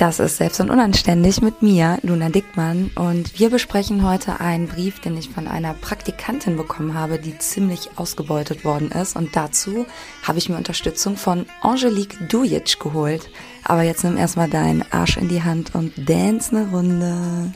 [0.00, 2.90] Das ist Selbst und Unanständig mit mir, Luna Dickmann.
[2.96, 7.90] Und wir besprechen heute einen Brief, den ich von einer Praktikantin bekommen habe, die ziemlich
[7.96, 9.14] ausgebeutet worden ist.
[9.14, 9.84] Und dazu
[10.26, 13.28] habe ich mir Unterstützung von Angelique Dujic geholt.
[13.62, 17.52] Aber jetzt nimm erstmal deinen Arsch in die Hand und dance eine Runde.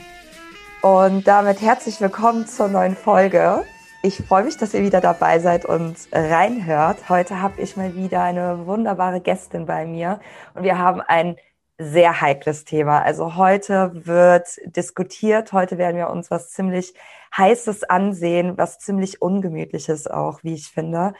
[0.83, 3.63] Und damit herzlich willkommen zur neuen Folge.
[4.03, 7.09] Ich freue mich, dass ihr wieder dabei seid und reinhört.
[7.09, 10.19] Heute habe ich mal wieder eine wunderbare Gästin bei mir
[10.53, 11.37] und wir haben ein
[11.77, 13.01] sehr heikles Thema.
[13.01, 16.93] Also heute wird diskutiert, heute werden wir uns was ziemlich
[17.35, 21.13] Heißes ansehen, was ziemlich Ungemütliches auch, wie ich finde.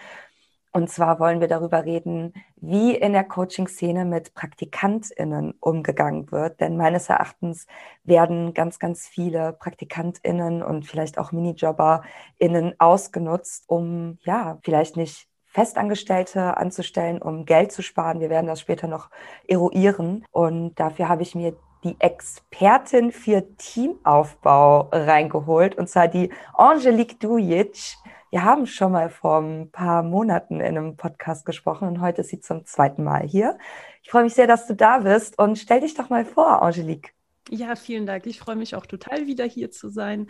[0.71, 6.59] Und zwar wollen wir darüber reden, wie in der Coaching-Szene mit PraktikantInnen umgegangen wird.
[6.59, 7.65] Denn meines Erachtens
[8.03, 16.57] werden ganz, ganz viele PraktikantInnen und vielleicht auch MinijobberInnen ausgenutzt, um ja, vielleicht nicht Festangestellte
[16.57, 18.19] anzustellen, um Geld zu sparen.
[18.19, 19.09] Wir werden das später noch
[19.47, 20.25] eruieren.
[20.31, 27.95] Und dafür habe ich mir die Expertin für Teamaufbau reingeholt, und zwar die Angelique Dujic.
[28.31, 32.31] Wir haben schon mal vor ein paar Monaten in einem Podcast gesprochen und heute ist
[32.31, 33.57] sie zum zweiten Mal hier.
[34.03, 37.13] Ich freue mich sehr, dass du da bist und stell dich doch mal vor, Angelique.
[37.49, 38.25] Ja, vielen Dank.
[38.25, 40.27] Ich freue mich auch total wieder hier zu sein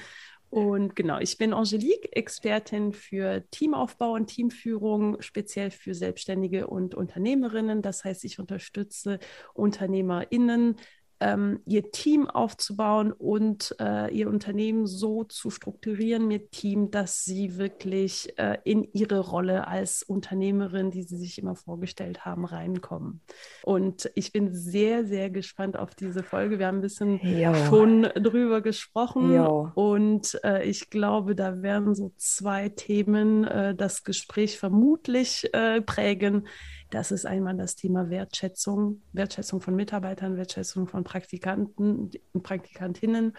[0.50, 7.82] und genau, ich bin Angelique, Expertin für Teamaufbau und Teamführung, speziell für Selbstständige und Unternehmerinnen.
[7.82, 9.20] Das heißt, ich unterstütze
[9.54, 10.78] UnternehmerInnen
[11.20, 17.58] ähm, ihr Team aufzubauen und äh, ihr Unternehmen so zu strukturieren mit Team, dass sie
[17.58, 23.22] wirklich äh, in ihre Rolle als Unternehmerin, die sie sich immer vorgestellt haben, reinkommen.
[23.64, 26.60] Und ich bin sehr, sehr gespannt auf diese Folge.
[26.60, 27.54] Wir haben ein bisschen jo.
[27.70, 29.72] schon drüber gesprochen jo.
[29.76, 36.48] und äh, ich glaube, da werden so zwei Themen äh, das Gespräch vermutlich äh, prägen
[36.96, 42.10] das ist einmal das Thema Wertschätzung, Wertschätzung von Mitarbeitern, Wertschätzung von Praktikanten,
[42.42, 43.36] Praktikantinnen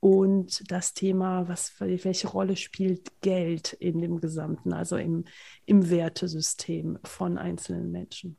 [0.00, 5.24] und das Thema, was, welche Rolle spielt Geld in dem Gesamten, also im,
[5.66, 8.36] im Wertesystem von einzelnen Menschen.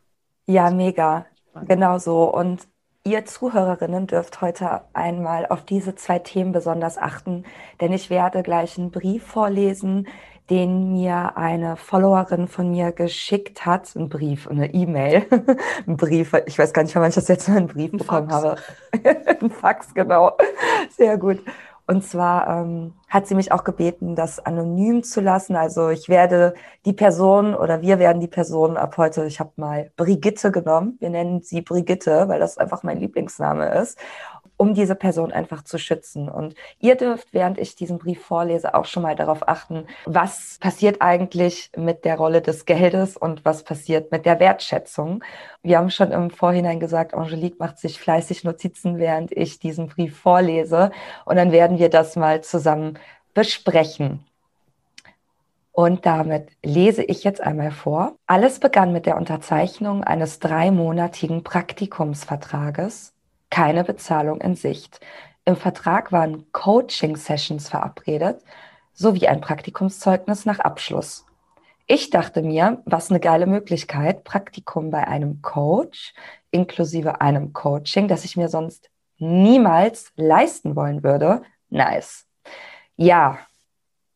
[0.47, 1.28] Ja, mega.
[1.69, 2.29] Genau so.
[2.34, 2.67] Und
[3.06, 7.45] ihr Zuhörerinnen dürft heute einmal auf diese zwei Themen besonders achten,
[7.79, 10.09] denn ich werde gleich einen Brief vorlesen,
[10.50, 15.25] den mir eine Followerin von mir geschickt hat, ein Brief, eine E-Mail,
[15.88, 18.29] ein Brief, ich weiß gar nicht, wann ich das jetzt mal einen Brief ein bekommen
[18.29, 18.44] Fax.
[18.44, 18.62] habe.
[19.41, 20.38] ein Fax, genau.
[20.90, 21.40] Sehr gut.
[21.88, 25.56] Und zwar ähm, hat sie mich auch gebeten, das anonym zu lassen.
[25.57, 26.53] Also ich werde
[26.85, 30.96] die Person oder wir werden die Person ab heute, ich habe mal Brigitte genommen.
[31.00, 34.00] Wir nennen sie Brigitte, weil das einfach mein Lieblingsname ist
[34.61, 36.29] um diese Person einfach zu schützen.
[36.29, 41.01] Und ihr dürft, während ich diesen Brief vorlese, auch schon mal darauf achten, was passiert
[41.01, 45.23] eigentlich mit der Rolle des Geldes und was passiert mit der Wertschätzung.
[45.63, 50.16] Wir haben schon im Vorhinein gesagt, Angelique macht sich fleißig Notizen, während ich diesen Brief
[50.16, 50.91] vorlese.
[51.25, 52.99] Und dann werden wir das mal zusammen
[53.33, 54.23] besprechen.
[55.72, 58.16] Und damit lese ich jetzt einmal vor.
[58.28, 63.16] Alles begann mit der Unterzeichnung eines dreimonatigen Praktikumsvertrages
[63.51, 65.00] keine Bezahlung in Sicht.
[65.45, 68.41] Im Vertrag waren Coaching-Sessions verabredet
[68.94, 71.25] sowie ein Praktikumszeugnis nach Abschluss.
[71.88, 76.13] Ich dachte mir, was eine geile Möglichkeit, Praktikum bei einem Coach
[76.51, 81.41] inklusive einem Coaching, das ich mir sonst niemals leisten wollen würde.
[81.69, 82.28] Nice.
[82.95, 83.40] Ja,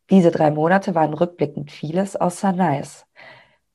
[0.09, 3.05] diese drei Monate waren rückblickend vieles außer nice.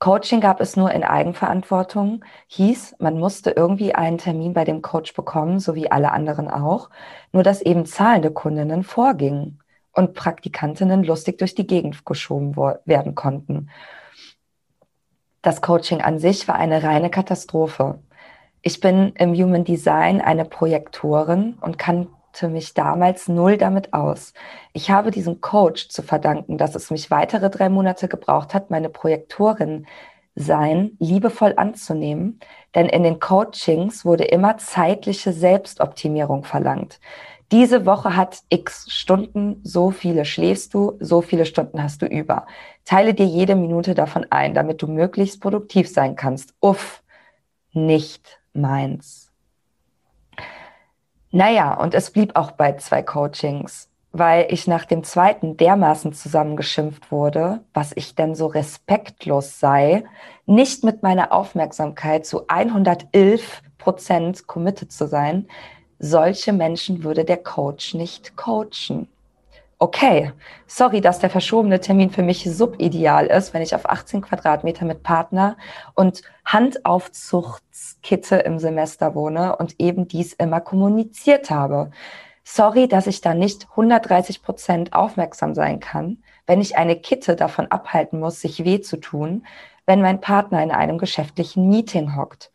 [0.01, 5.13] Coaching gab es nur in Eigenverantwortung, hieß, man musste irgendwie einen Termin bei dem Coach
[5.13, 6.89] bekommen, so wie alle anderen auch,
[7.31, 9.59] nur dass eben zahlende Kundinnen vorgingen
[9.91, 13.69] und Praktikantinnen lustig durch die Gegend geschoben werden konnten.
[15.43, 17.99] Das Coaching an sich war eine reine Katastrophe.
[18.63, 22.07] Ich bin im Human Design eine Projektorin und kann
[22.49, 24.33] mich damals null damit aus.
[24.73, 28.89] Ich habe diesem Coach zu verdanken, dass es mich weitere drei Monate gebraucht hat, meine
[28.89, 29.85] Projektorin
[30.35, 32.39] sein liebevoll anzunehmen,
[32.73, 36.99] denn in den Coachings wurde immer zeitliche Selbstoptimierung verlangt.
[37.51, 42.45] Diese Woche hat x Stunden, so viele schläfst du, so viele Stunden hast du über.
[42.85, 46.53] Teile dir jede Minute davon ein, damit du möglichst produktiv sein kannst.
[46.61, 47.03] Uff,
[47.73, 49.30] nicht meins.
[51.31, 57.09] Naja, und es blieb auch bei zwei Coachings, weil ich nach dem zweiten dermaßen zusammengeschimpft
[57.09, 60.03] wurde, was ich denn so respektlos sei,
[60.45, 65.47] nicht mit meiner Aufmerksamkeit zu 111 Prozent committed zu sein.
[65.99, 69.07] Solche Menschen würde der Coach nicht coachen.
[69.81, 70.31] Okay,
[70.67, 75.01] sorry, dass der verschobene Termin für mich subideal ist, wenn ich auf 18 Quadratmeter mit
[75.01, 75.57] Partner
[75.95, 81.89] und Handaufzuchtskitte im Semester wohne und eben dies immer kommuniziert habe.
[82.43, 87.65] Sorry, dass ich da nicht 130 Prozent aufmerksam sein kann, wenn ich eine Kitte davon
[87.71, 89.47] abhalten muss, sich weh zu tun,
[89.87, 92.51] wenn mein Partner in einem geschäftlichen Meeting hockt.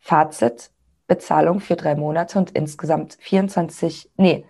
[0.00, 0.70] Fazit,
[1.06, 4.44] Bezahlung für drei Monate und insgesamt 24, nee,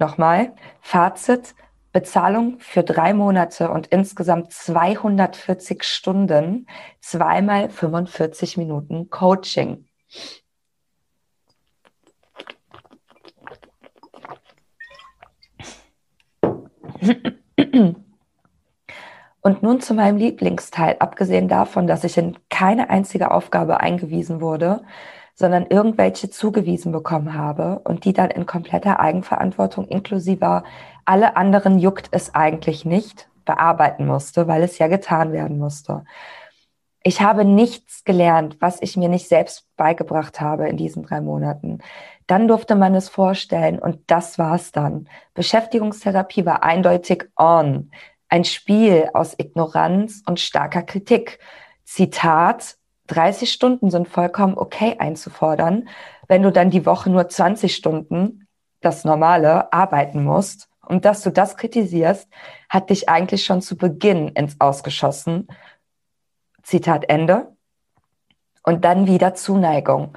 [0.00, 1.54] nochmal, Fazit,
[1.92, 6.66] Bezahlung für drei Monate und insgesamt 240 Stunden,
[7.00, 9.86] zweimal 45 Minuten Coaching.
[19.42, 24.82] Und nun zu meinem Lieblingsteil, abgesehen davon, dass ich in keine einzige Aufgabe eingewiesen wurde,
[25.40, 30.62] sondern irgendwelche zugewiesen bekommen habe und die dann in kompletter Eigenverantwortung inklusive
[31.06, 36.04] alle anderen juckt es eigentlich nicht bearbeiten musste, weil es ja getan werden musste.
[37.02, 41.78] Ich habe nichts gelernt, was ich mir nicht selbst beigebracht habe in diesen drei Monaten.
[42.26, 45.08] Dann durfte man es vorstellen und das war's dann.
[45.32, 47.92] Beschäftigungstherapie war eindeutig on.
[48.28, 51.38] Ein Spiel aus Ignoranz und starker Kritik.
[51.84, 52.76] Zitat,
[53.10, 55.88] 30 Stunden sind vollkommen okay einzufordern,
[56.28, 58.46] wenn du dann die Woche nur 20 Stunden,
[58.80, 60.68] das Normale, arbeiten musst.
[60.86, 62.28] Und dass du das kritisierst,
[62.68, 65.48] hat dich eigentlich schon zu Beginn ins Ausgeschossen.
[66.62, 67.56] Zitat Ende.
[68.62, 70.16] Und dann wieder Zuneigung.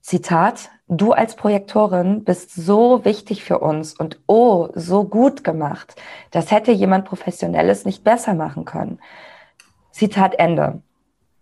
[0.00, 6.00] Zitat, du als Projektorin bist so wichtig für uns und oh, so gut gemacht.
[6.30, 9.00] Das hätte jemand Professionelles nicht besser machen können.
[9.90, 10.82] Zitat Ende.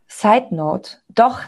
[0.06, 1.40] Side Note, doch,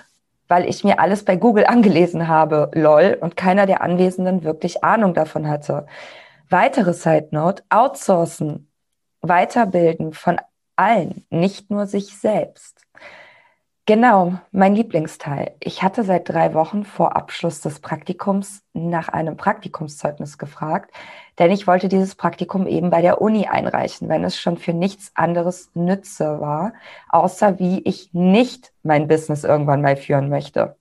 [0.48, 5.14] weil ich mir alles bei Google angelesen habe, lol, und keiner der Anwesenden wirklich Ahnung
[5.14, 5.86] davon hatte.
[6.50, 8.70] Weitere Side Note, outsourcen,
[9.20, 10.38] weiterbilden von
[10.76, 12.77] allen, nicht nur sich selbst.
[13.88, 15.56] Genau, mein Lieblingsteil.
[15.60, 20.92] Ich hatte seit drei Wochen vor Abschluss des Praktikums nach einem Praktikumszeugnis gefragt,
[21.38, 25.12] denn ich wollte dieses Praktikum eben bei der Uni einreichen, wenn es schon für nichts
[25.14, 26.74] anderes Nütze war,
[27.08, 30.76] außer wie ich nicht mein Business irgendwann mal führen möchte.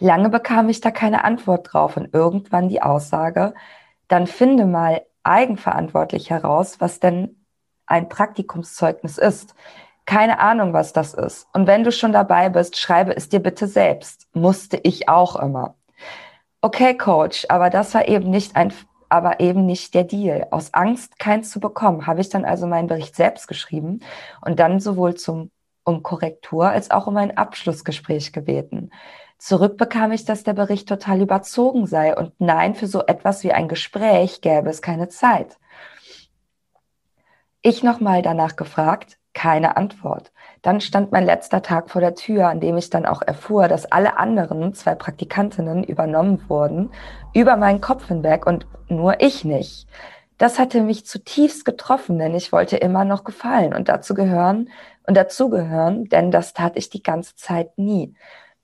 [0.00, 3.54] Lange bekam ich da keine Antwort drauf und irgendwann die Aussage,
[4.08, 7.36] dann finde mal eigenverantwortlich heraus, was denn
[7.86, 9.54] ein Praktikumszeugnis ist.
[10.10, 11.46] Keine Ahnung, was das ist.
[11.52, 14.26] Und wenn du schon dabei bist, schreibe es dir bitte selbst.
[14.32, 15.76] Musste ich auch immer.
[16.60, 18.72] Okay, Coach, aber das war eben nicht ein,
[19.08, 20.48] aber eben nicht der Deal.
[20.50, 24.00] Aus Angst, keins zu bekommen, habe ich dann also meinen Bericht selbst geschrieben
[24.44, 25.52] und dann sowohl zum,
[25.84, 28.90] um Korrektur als auch um ein Abschlussgespräch gebeten.
[29.38, 33.52] Zurück bekam ich, dass der Bericht total überzogen sei und nein, für so etwas wie
[33.52, 35.56] ein Gespräch gäbe es keine Zeit.
[37.62, 40.32] Ich nochmal danach gefragt, keine Antwort.
[40.60, 43.90] Dann stand mein letzter Tag vor der Tür, an dem ich dann auch erfuhr, dass
[43.90, 46.90] alle anderen zwei Praktikantinnen übernommen wurden,
[47.32, 49.88] über meinen Kopf hinweg und nur ich nicht.
[50.36, 54.68] Das hatte mich zutiefst getroffen, denn ich wollte immer noch gefallen und dazu gehören
[55.06, 58.14] und dazugehören, denn das tat ich die ganze Zeit nie.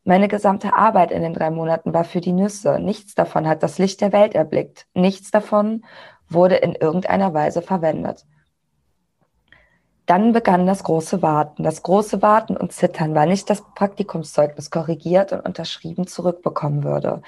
[0.04, 2.80] Meine gesamte Arbeit in den drei Monaten war für die Nüsse.
[2.80, 4.84] Nichts davon hat das Licht der Welt erblickt.
[4.92, 5.86] Nichts davon
[6.28, 8.26] wurde in irgendeiner Weise verwendet.
[10.06, 11.64] Dann begann das große Warten.
[11.64, 17.22] Das große Warten und Zittern, weil nicht das Praktikumszeugnis korrigiert und unterschrieben zurückbekommen würde.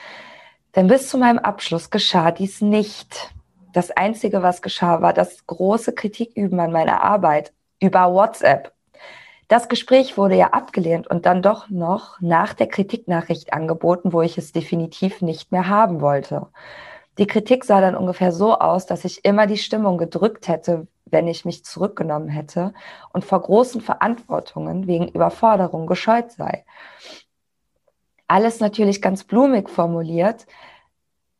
[0.76, 3.34] Denn bis zu meinem Abschluss geschah dies nicht.
[3.72, 8.72] Das Einzige, was geschah, war das große Kritiküben an meiner Arbeit über WhatsApp.
[9.48, 14.36] Das Gespräch wurde ja abgelehnt und dann doch noch nach der Kritiknachricht angeboten, wo ich
[14.38, 16.46] es definitiv nicht mehr haben wollte.
[17.18, 21.28] Die Kritik sah dann ungefähr so aus, dass ich immer die Stimmung gedrückt hätte, wenn
[21.28, 22.72] ich mich zurückgenommen hätte
[23.12, 26.64] und vor großen Verantwortungen wegen Überforderung gescheut sei.
[28.26, 30.46] Alles natürlich ganz blumig formuliert.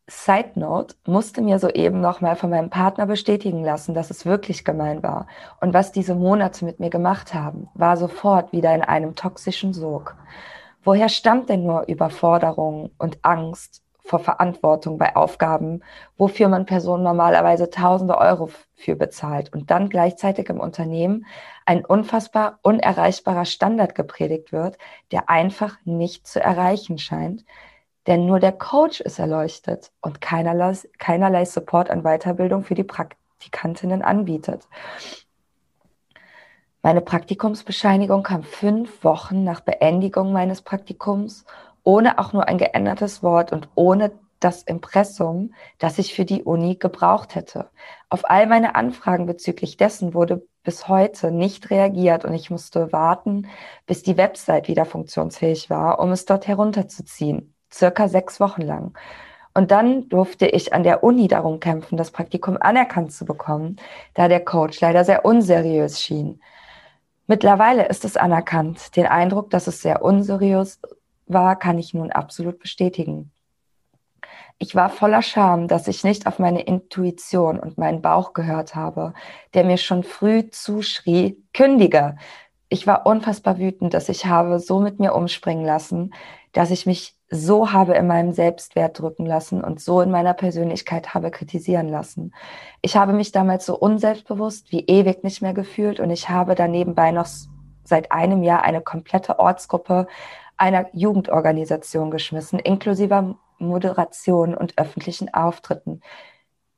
[0.09, 5.03] Side Note musste mir soeben nochmal von meinem Partner bestätigen lassen, dass es wirklich gemein
[5.03, 5.27] war.
[5.61, 10.15] Und was diese Monate mit mir gemacht haben, war sofort wieder in einem toxischen Sog.
[10.83, 15.83] Woher stammt denn nur Überforderung und Angst vor Verantwortung bei Aufgaben,
[16.17, 21.27] wofür man Personen normalerweise tausende Euro für bezahlt und dann gleichzeitig im Unternehmen
[21.67, 24.79] ein unfassbar unerreichbarer Standard gepredigt wird,
[25.11, 27.45] der einfach nicht zu erreichen scheint.
[28.07, 34.01] Denn nur der Coach ist erleuchtet und keinerlei, keinerlei Support an Weiterbildung für die Praktikantinnen
[34.01, 34.67] anbietet.
[36.81, 41.45] Meine Praktikumsbescheinigung kam fünf Wochen nach Beendigung meines Praktikums
[41.89, 46.75] ohne auch nur ein geändertes Wort und ohne das Impressum, das ich für die Uni
[46.75, 47.71] gebraucht hätte.
[48.09, 53.47] Auf all meine Anfragen bezüglich dessen wurde bis heute nicht reagiert und ich musste warten,
[53.87, 57.55] bis die Website wieder funktionsfähig war, um es dort herunterzuziehen.
[57.73, 58.95] Circa sechs Wochen lang.
[59.55, 63.77] Und dann durfte ich an der Uni darum kämpfen, das Praktikum anerkannt zu bekommen,
[64.13, 66.39] da der Coach leider sehr unseriös schien.
[67.25, 68.95] Mittlerweile ist es anerkannt.
[68.95, 70.79] Den Eindruck, dass es sehr unseriös
[71.29, 73.31] war, kann ich nun absolut bestätigen.
[74.57, 79.13] Ich war voller Scham, dass ich nicht auf meine Intuition und meinen Bauch gehört habe,
[79.53, 82.17] der mir schon früh zuschrie, kündige.
[82.67, 86.13] Ich war unfassbar wütend, dass ich habe so mit mir umspringen lassen,
[86.51, 91.13] dass ich mich so habe in meinem Selbstwert drücken lassen und so in meiner Persönlichkeit
[91.13, 92.33] habe kritisieren lassen.
[92.81, 96.71] Ich habe mich damals so unselbstbewusst wie ewig nicht mehr gefühlt und ich habe dann
[96.71, 97.27] nebenbei noch
[97.83, 100.07] seit einem Jahr eine komplette Ortsgruppe
[100.59, 106.01] einer Jugendorganisation geschmissen, inklusive Moderation und öffentlichen Auftritten.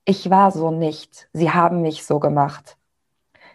[0.06, 1.28] Ich war so nicht.
[1.34, 2.78] Sie haben mich so gemacht.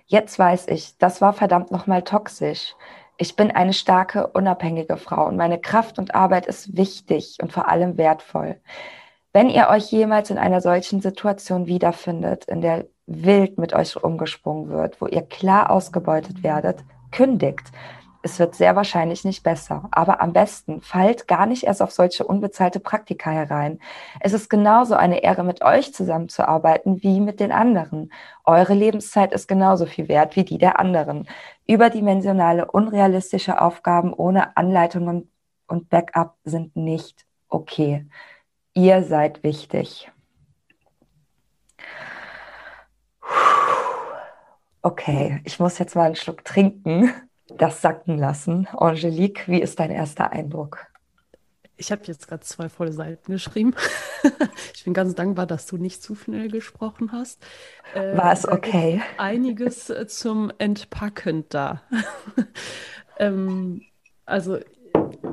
[0.06, 2.76] Jetzt weiß ich, das war verdammt nochmal toxisch.
[3.18, 7.68] Ich bin eine starke, unabhängige Frau und meine Kraft und Arbeit ist wichtig und vor
[7.68, 8.60] allem wertvoll.
[9.32, 14.68] Wenn ihr euch jemals in einer solchen Situation wiederfindet, in der wild mit euch umgesprungen
[14.68, 17.70] wird, wo ihr klar ausgebeutet werdet, kündigt.
[18.22, 22.24] Es wird sehr wahrscheinlich nicht besser, aber am besten fallt gar nicht erst auf solche
[22.26, 23.78] unbezahlte Praktika herein.
[24.20, 28.12] Es ist genauso eine Ehre, mit euch zusammenzuarbeiten wie mit den anderen.
[28.44, 31.28] Eure Lebenszeit ist genauso viel wert wie die der anderen.
[31.66, 35.30] Überdimensionale, unrealistische Aufgaben ohne Anleitungen
[35.66, 38.06] und Backup sind nicht okay.
[38.74, 40.10] Ihr seid wichtig.
[44.82, 47.12] Okay, ich muss jetzt mal einen Schluck trinken
[47.56, 48.66] das sacken lassen.
[48.76, 50.86] Angelique, wie ist dein erster Eindruck?
[51.78, 53.74] Ich habe jetzt gerade zwei volle Seiten geschrieben.
[54.74, 57.44] ich bin ganz dankbar, dass du nicht zu schnell gesprochen hast.
[57.94, 59.02] Äh, War es okay?
[59.18, 61.82] Einiges äh, zum Entpacken da.
[63.18, 63.82] ähm,
[64.24, 64.56] also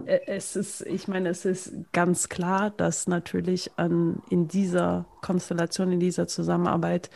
[0.06, 5.94] äh, es ist, ich meine, es ist ganz klar, dass natürlich an, in dieser Konstellation,
[5.94, 7.10] in dieser Zusammenarbeit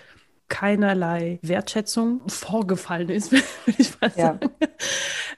[0.49, 3.45] keinerlei Wertschätzung vorgefallen ist, würde
[3.77, 4.15] ich mal ja.
[4.15, 4.39] sagen,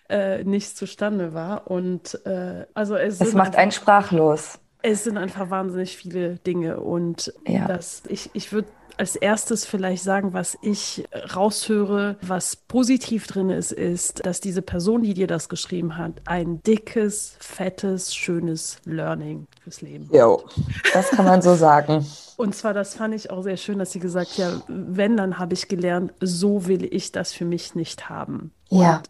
[0.10, 1.70] äh, nicht zustande war.
[1.70, 4.60] Und äh, also es, es macht einfach, einen sprachlos.
[4.82, 7.68] Es sind einfach wahnsinnig viele Dinge und ja.
[7.68, 13.72] das, ich, ich würde als erstes vielleicht sagen, was ich raushöre, was positiv drin ist,
[13.72, 19.82] ist, dass diese Person, die dir das geschrieben hat, ein dickes, fettes, schönes Learning fürs
[19.82, 20.10] Leben.
[20.12, 20.44] Jo,
[20.94, 22.06] das kann man so sagen.
[22.36, 25.40] Und zwar, das fand ich auch sehr schön, dass sie gesagt hat, ja, wenn, dann
[25.40, 28.52] habe ich gelernt, so will ich das für mich nicht haben.
[28.70, 28.98] Ja.
[28.98, 29.10] Und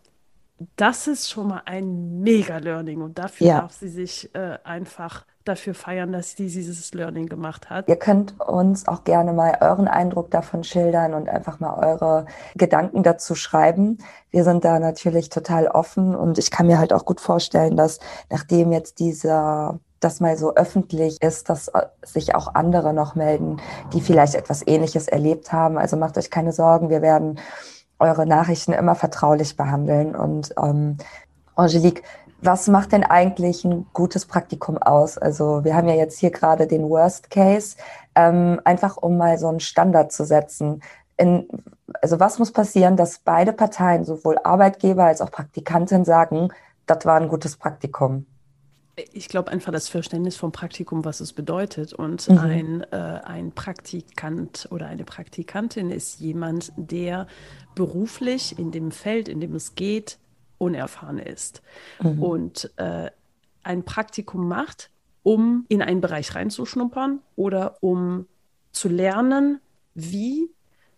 [0.76, 3.62] das ist schon mal ein Mega-Learning und dafür ja.
[3.62, 7.90] darf sie sich äh, einfach dafür feiern, dass sie dieses Learning gemacht hat.
[7.90, 12.26] Ihr könnt uns auch gerne mal euren Eindruck davon schildern und einfach mal eure
[12.56, 13.98] Gedanken dazu schreiben.
[14.32, 18.00] Wir sind da natürlich total offen und ich kann mir halt auch gut vorstellen, dass
[18.30, 23.58] nachdem jetzt dieser das mal so öffentlich ist, dass äh, sich auch andere noch melden,
[23.94, 25.78] die vielleicht etwas Ähnliches erlebt haben.
[25.78, 27.40] Also macht euch keine Sorgen, wir werden
[28.00, 30.16] eure Nachrichten immer vertraulich behandeln.
[30.16, 30.98] Und ähm,
[31.56, 32.04] Angelique,
[32.42, 35.18] was macht denn eigentlich ein gutes Praktikum aus?
[35.18, 37.76] Also wir haben ja jetzt hier gerade den Worst Case,
[38.16, 40.82] ähm, einfach um mal so einen Standard zu setzen.
[41.18, 41.48] In,
[42.02, 46.50] also was muss passieren, dass beide Parteien, sowohl Arbeitgeber als auch Praktikantin, sagen,
[46.86, 48.26] das war ein gutes Praktikum?
[49.14, 51.94] Ich glaube einfach das Verständnis vom Praktikum, was es bedeutet.
[51.94, 52.38] Und mhm.
[52.38, 57.28] ein, äh, ein Praktikant oder eine Praktikantin ist jemand, der
[57.76, 60.20] beruflich in dem Feld, in dem es geht,
[60.60, 61.64] unerfahren ist
[62.02, 62.22] mhm.
[62.22, 63.10] und äh,
[63.64, 64.92] ein Praktikum macht,
[65.24, 68.28] um in einen Bereich reinzuschnuppern oder um
[68.72, 69.60] zu lernen,
[69.96, 70.50] wie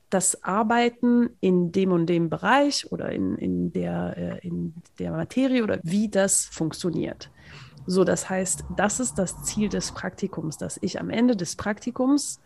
[0.10, 5.64] das Arbeiten in dem und dem Bereich oder in, in, der, äh, in der Materie
[5.64, 7.32] oder wie das funktioniert.
[7.88, 12.40] So, das heißt, das ist das Ziel des Praktikums, dass ich am Ende des Praktikums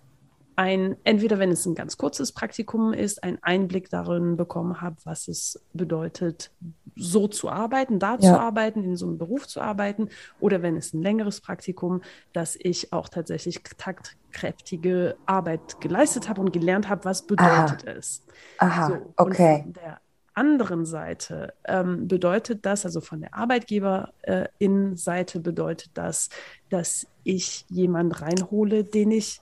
[0.55, 5.27] ein, entweder wenn es ein ganz kurzes Praktikum ist, einen Einblick darin bekommen habe, was
[5.27, 6.51] es bedeutet,
[6.95, 8.19] so zu arbeiten, da ja.
[8.19, 10.09] zu arbeiten, in so einem Beruf zu arbeiten,
[10.39, 16.53] oder wenn es ein längeres Praktikum, dass ich auch tatsächlich taktkräftige Arbeit geleistet habe und
[16.53, 17.97] gelernt habe, was bedeutet Aha.
[17.97, 18.23] es.
[18.59, 19.63] Aha, so, okay.
[19.63, 19.99] von der
[20.35, 26.29] anderen Seite ähm, bedeutet das, also von der Arbeitgeberin-Seite bedeutet das,
[26.69, 29.41] dass ich jemanden reinhole, den ich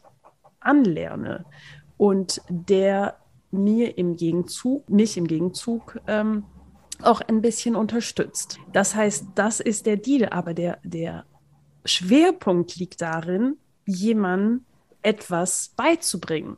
[0.66, 1.46] anlerne
[1.98, 3.18] und der
[3.52, 6.44] mir im Gegenzug, mich im Gegenzug ähm,
[7.02, 8.60] auch ein bisschen unterstützt.
[8.72, 11.26] Das heißt, das ist der Deal, aber der, der
[11.86, 14.66] Schwerpunkt liegt darin, jemandem
[15.02, 16.58] etwas beizubringen.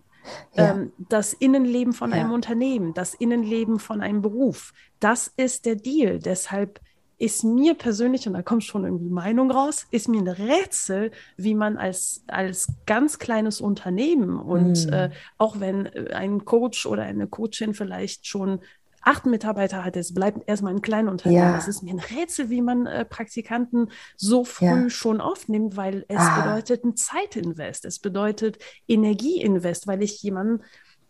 [0.53, 0.71] Ja.
[0.71, 2.17] Ähm, das Innenleben von ja.
[2.17, 4.73] einem Unternehmen, das Innenleben von einem Beruf.
[4.99, 6.19] Das ist der Deal.
[6.19, 6.79] Deshalb
[7.17, 11.55] ist mir persönlich, und da kommt schon irgendwie Meinung raus, ist mir ein Rätsel, wie
[11.55, 14.93] man als, als ganz kleines Unternehmen und mm.
[14.93, 18.59] äh, auch wenn äh, ein Coach oder eine Coachin vielleicht schon
[19.05, 21.43] acht Mitarbeiter hat, es bleibt erstmal ein Kleinunternehmen.
[21.43, 21.55] Ja.
[21.55, 24.89] Das ist mir ein Rätsel, wie man äh, Praktikanten so früh ja.
[24.89, 26.41] schon aufnimmt, weil es ah.
[26.41, 28.57] bedeutet ein Zeitinvest, es bedeutet
[28.87, 30.63] Energieinvest, weil ich jemanden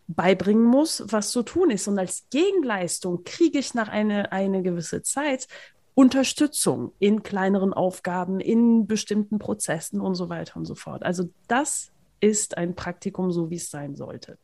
[0.08, 1.88] beibringen muss, was zu tun ist.
[1.88, 5.48] Und als Gegenleistung kriege ich nach einer eine gewisse Zeit
[5.96, 11.02] Unterstützung in kleineren Aufgaben, in bestimmten Prozessen und so weiter und so fort.
[11.02, 14.36] Also das ist ein Praktikum, so wie es sein sollte.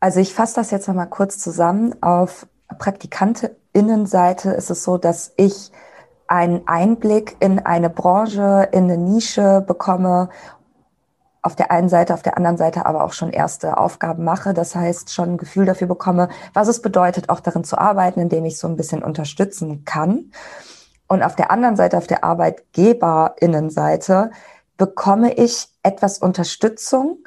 [0.00, 1.94] Also ich fasse das jetzt nochmal kurz zusammen.
[2.02, 2.48] Auf
[2.78, 5.70] Praktikantinnenseite ist es so, dass ich
[6.26, 10.28] einen Einblick in eine Branche, in eine Nische bekomme.
[11.40, 14.54] Auf der einen Seite, auf der anderen Seite aber auch schon erste Aufgaben mache.
[14.54, 18.44] Das heißt, schon ein Gefühl dafür bekomme, was es bedeutet, auch darin zu arbeiten, indem
[18.44, 20.32] ich so ein bisschen unterstützen kann.
[21.08, 24.30] Und auf der anderen Seite, auf der Arbeitgeberinnenseite,
[24.76, 27.18] bekomme ich etwas Unterstützung,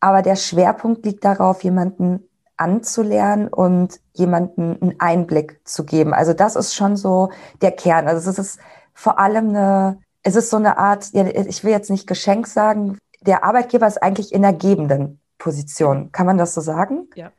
[0.00, 6.12] aber der Schwerpunkt liegt darauf, jemanden anzulernen und jemanden einen Einblick zu geben.
[6.12, 7.30] Also das ist schon so
[7.62, 8.08] der Kern.
[8.08, 8.60] Also es ist
[8.94, 13.44] vor allem eine, es ist so eine Art, ich will jetzt nicht Geschenk sagen, der
[13.44, 16.10] Arbeitgeber ist eigentlich in der gebenden Position.
[16.12, 17.08] Kann man das so sagen?
[17.14, 17.32] Ja.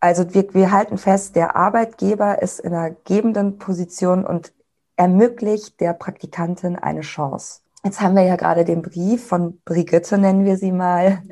[0.00, 4.52] Also wir, wir halten fest, der Arbeitgeber ist in einer gebenden Position und
[4.96, 7.60] ermöglicht der Praktikantin eine Chance.
[7.84, 11.22] Jetzt haben wir ja gerade den Brief von Brigitte, nennen wir sie mal,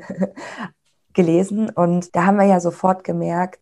[1.13, 1.69] gelesen.
[1.69, 3.59] Und da haben wir ja sofort gemerkt,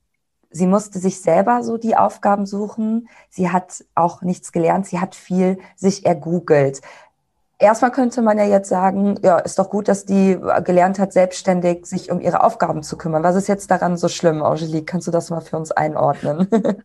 [0.51, 3.10] sie musste sich selber so die Aufgaben suchen.
[3.29, 4.86] Sie hat auch nichts gelernt.
[4.86, 6.81] Sie hat viel sich ergoogelt.
[7.60, 11.86] Erstmal könnte man ja jetzt sagen, ja, ist doch gut, dass die gelernt hat, selbstständig
[11.86, 13.24] sich um ihre Aufgaben zu kümmern.
[13.24, 14.86] Was ist jetzt daran so schlimm, Angelique?
[14.86, 16.48] Kannst du das mal für uns einordnen?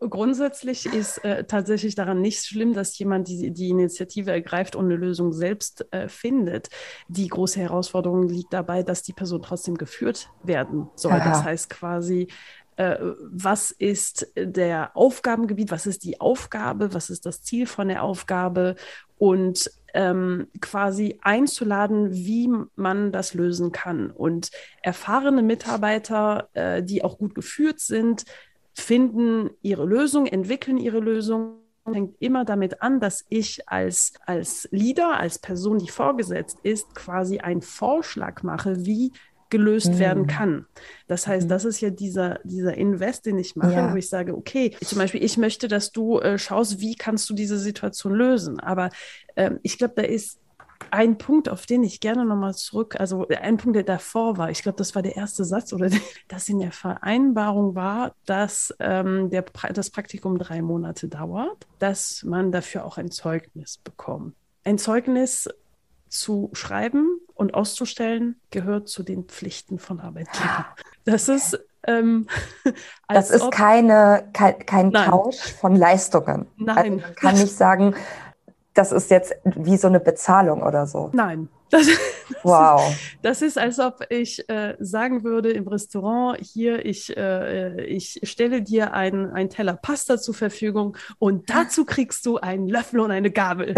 [0.00, 4.96] Grundsätzlich ist äh, tatsächlich daran nichts schlimm, dass jemand die, die Initiative ergreift und eine
[4.96, 6.68] Lösung selbst äh, findet.
[7.08, 11.12] Die große Herausforderung liegt dabei, dass die Person trotzdem geführt werden soll.
[11.12, 11.28] Aha.
[11.28, 12.28] Das heißt quasi, äh,
[13.30, 18.76] was ist der Aufgabengebiet, was ist die Aufgabe, was ist das Ziel von der Aufgabe
[19.18, 24.10] und ähm, quasi einzuladen, wie man das lösen kann.
[24.10, 24.50] Und
[24.82, 28.24] erfahrene Mitarbeiter, äh, die auch gut geführt sind,
[28.74, 35.18] finden ihre Lösung, entwickeln ihre Lösung fängt immer damit an, dass ich als, als Leader,
[35.18, 39.12] als Person, die vorgesetzt ist, quasi einen Vorschlag mache, wie
[39.52, 39.98] gelöst mhm.
[39.98, 40.66] werden kann.
[41.06, 41.50] Das heißt, mhm.
[41.50, 43.92] das ist ja dieser, dieser Invest, den ich mache, ja.
[43.92, 47.34] wo ich sage, okay, zum Beispiel, ich möchte, dass du äh, schaust, wie kannst du
[47.34, 48.58] diese Situation lösen.
[48.58, 48.88] Aber
[49.36, 50.40] ähm, ich glaube, da ist
[50.90, 54.62] ein Punkt, auf den ich gerne nochmal zurück, also ein Punkt, der davor war, ich
[54.62, 55.90] glaube, das war der erste Satz oder
[56.28, 62.52] das in der Vereinbarung war, dass ähm, der, das Praktikum drei Monate dauert, dass man
[62.52, 64.34] dafür auch ein Zeugnis bekommt.
[64.64, 65.48] Ein Zeugnis
[66.08, 70.64] zu schreiben und auszustellen gehört zu den Pflichten von Arbeitgebern.
[71.04, 72.28] Das ist ähm,
[73.08, 76.46] das ist keine, kein, kein Tausch von Leistungen.
[76.56, 76.76] Nein.
[76.76, 77.94] Also man kann nicht sagen,
[78.74, 81.10] das ist jetzt wie so eine Bezahlung oder so.
[81.12, 81.48] Nein.
[81.72, 81.96] Das, das
[82.42, 82.90] wow.
[82.90, 88.20] Ist, das ist, als ob ich äh, sagen würde im Restaurant, hier, ich, äh, ich
[88.24, 93.30] stelle dir einen Teller Pasta zur Verfügung und dazu kriegst du einen Löffel und eine
[93.30, 93.74] Gabel.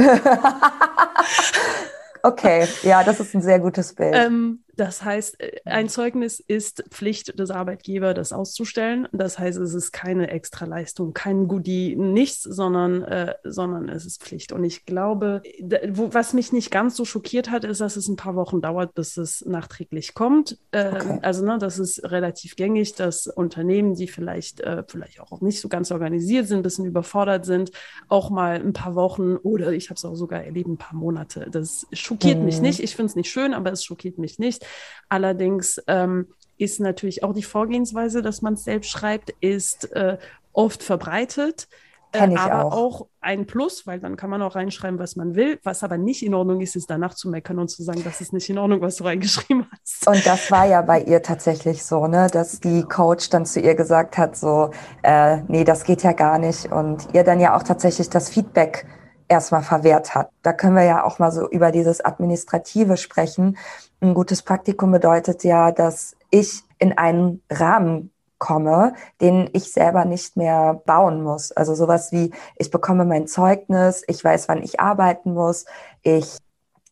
[2.24, 4.14] Okay, ja, das ist ein sehr gutes Bild.
[4.14, 9.08] Ähm, das heißt, äh, ein Zeugnis ist Pflicht des Arbeitgebers, das auszustellen.
[9.12, 14.52] Das heißt, es ist keine Extraleistung, kein Goodie, nichts, sondern, äh, sondern es ist Pflicht.
[14.52, 15.42] Und ich glaube,
[15.90, 18.94] wo, was mich nicht ganz so schockiert hat, ist, dass es ein paar Wochen dauert,
[18.94, 20.58] bis es nachträglich kommt.
[20.70, 21.18] Äh, okay.
[21.22, 25.68] Also, ne, das ist relativ gängig, dass Unternehmen, die vielleicht, äh, vielleicht auch nicht so
[25.68, 27.70] ganz organisiert sind, ein bisschen überfordert sind,
[28.08, 31.48] auch mal ein paar Wochen oder ich habe es auch sogar erlebt, ein paar Monate.
[31.50, 32.44] Das schockiert mhm.
[32.44, 32.80] mich nicht.
[32.80, 34.63] Ich finde es nicht schön, aber es schockiert mich nicht.
[35.08, 40.18] Allerdings ähm, ist natürlich auch die Vorgehensweise, dass man es selbst schreibt, ist äh,
[40.52, 41.68] oft verbreitet.
[42.14, 42.72] Äh, aber auch.
[42.72, 43.06] auch.
[43.20, 45.58] ein Plus, weil dann kann man auch reinschreiben, was man will.
[45.64, 48.32] Was aber nicht in Ordnung ist, ist danach zu meckern und zu sagen, das ist
[48.32, 50.06] nicht in Ordnung, was du reingeschrieben hast.
[50.06, 52.88] Und das war ja bei ihr tatsächlich so, ne, dass die genau.
[52.88, 54.70] Coach dann zu ihr gesagt hat, so,
[55.02, 56.70] äh, nee, das geht ja gar nicht.
[56.70, 58.86] Und ihr dann ja auch tatsächlich das Feedback
[59.28, 60.30] erstmal verwehrt hat.
[60.42, 63.56] Da können wir ja auch mal so über dieses Administrative sprechen.
[64.00, 70.36] Ein gutes Praktikum bedeutet ja, dass ich in einen Rahmen komme, den ich selber nicht
[70.36, 71.52] mehr bauen muss.
[71.52, 75.64] Also sowas wie, ich bekomme mein Zeugnis, ich weiß, wann ich arbeiten muss,
[76.02, 76.38] ich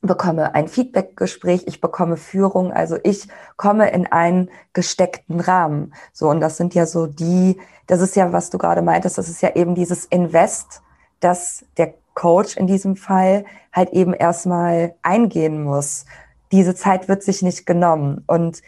[0.01, 5.95] bekomme ein Feedbackgespräch, ich bekomme Führung, also ich komme in einen gesteckten Rahmen.
[6.12, 9.29] So, und das sind ja so die, das ist ja, was du gerade meintest, das
[9.29, 10.83] ist ja eben dieses Invest,
[11.21, 16.05] das der Coach in diesem Fall halt eben erstmal eingehen muss.
[16.53, 18.22] Diese Zeit wird sich nicht genommen.
[18.27, 18.62] Und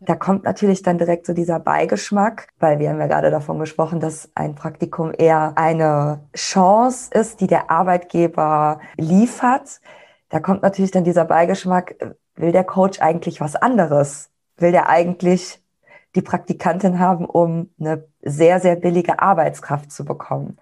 [0.00, 4.00] da kommt natürlich dann direkt so dieser Beigeschmack, weil wir haben ja gerade davon gesprochen,
[4.00, 9.80] dass ein Praktikum eher eine Chance ist, die der Arbeitgeber liefert.
[10.28, 11.96] Da kommt natürlich dann dieser Beigeschmack,
[12.34, 14.30] will der Coach eigentlich was anderes?
[14.58, 15.62] Will der eigentlich
[16.14, 20.58] die Praktikantin haben, um eine sehr, sehr billige Arbeitskraft zu bekommen?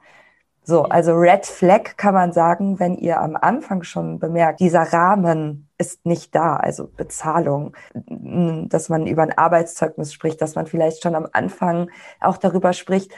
[0.66, 5.68] So, also Red Flag kann man sagen, wenn ihr am Anfang schon bemerkt, dieser Rahmen
[5.76, 11.14] ist nicht da, also Bezahlung, dass man über ein Arbeitszeugnis spricht, dass man vielleicht schon
[11.14, 13.12] am Anfang auch darüber spricht,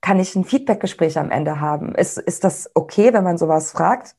[0.00, 1.94] kann ich ein Feedbackgespräch am Ende haben?
[1.94, 4.16] Ist, ist das okay, wenn man sowas fragt?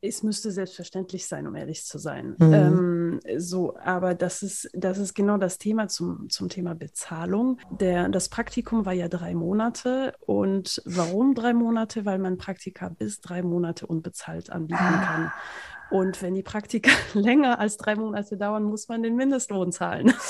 [0.00, 2.36] Es müsste selbstverständlich sein, um ehrlich zu sein.
[2.38, 2.54] Mhm.
[2.54, 7.58] Ähm, so, aber das ist, das ist genau das Thema zum, zum Thema Bezahlung.
[7.70, 10.14] Der, das Praktikum war ja drei Monate.
[10.24, 12.04] Und warum drei Monate?
[12.04, 15.04] Weil man Praktika bis drei Monate unbezahlt anbieten ah.
[15.04, 15.32] kann.
[15.90, 20.12] Und wenn die Praktika länger als drei Monate dauern, muss man den Mindestlohn zahlen.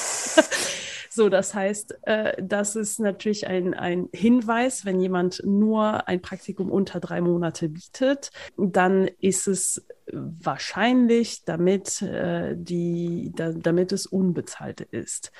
[1.18, 6.70] So, das heißt, äh, das ist natürlich ein, ein Hinweis, wenn jemand nur ein Praktikum
[6.70, 14.80] unter drei Monate bietet, dann ist es wahrscheinlich, damit, äh, die, da, damit es unbezahlt
[14.80, 15.32] ist.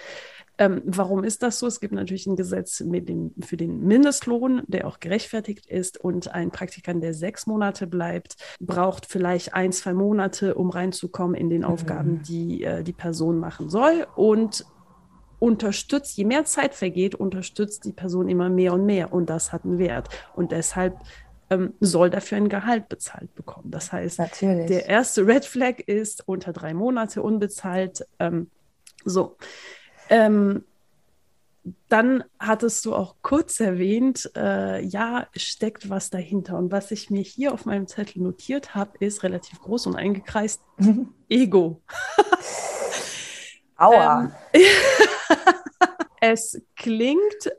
[0.58, 1.68] Ähm, warum ist das so?
[1.68, 5.96] Es gibt natürlich ein Gesetz mit dem, für den Mindestlohn, der auch gerechtfertigt ist.
[5.96, 11.50] Und ein Praktikant, der sechs Monate bleibt, braucht vielleicht ein, zwei Monate, um reinzukommen in
[11.50, 12.22] den Aufgaben, mhm.
[12.24, 14.08] die äh, die Person machen soll.
[14.16, 14.66] Und
[15.38, 19.64] unterstützt, je mehr Zeit vergeht, unterstützt die Person immer mehr und mehr und das hat
[19.64, 20.08] einen Wert.
[20.34, 20.98] Und deshalb
[21.50, 23.70] ähm, soll dafür ein Gehalt bezahlt bekommen.
[23.70, 24.66] Das heißt, Natürlich.
[24.66, 28.04] der erste Red Flag ist unter drei Monate unbezahlt.
[28.18, 28.50] Ähm,
[29.04, 29.36] so.
[30.10, 30.64] Ähm,
[31.88, 36.56] dann hattest du auch kurz erwähnt, äh, ja, steckt was dahinter.
[36.56, 40.62] Und was ich mir hier auf meinem Zettel notiert habe, ist relativ groß und eingekreist:
[41.28, 41.82] Ego.
[43.78, 44.32] Aua.
[44.52, 44.62] Ähm,
[46.20, 47.52] es klingt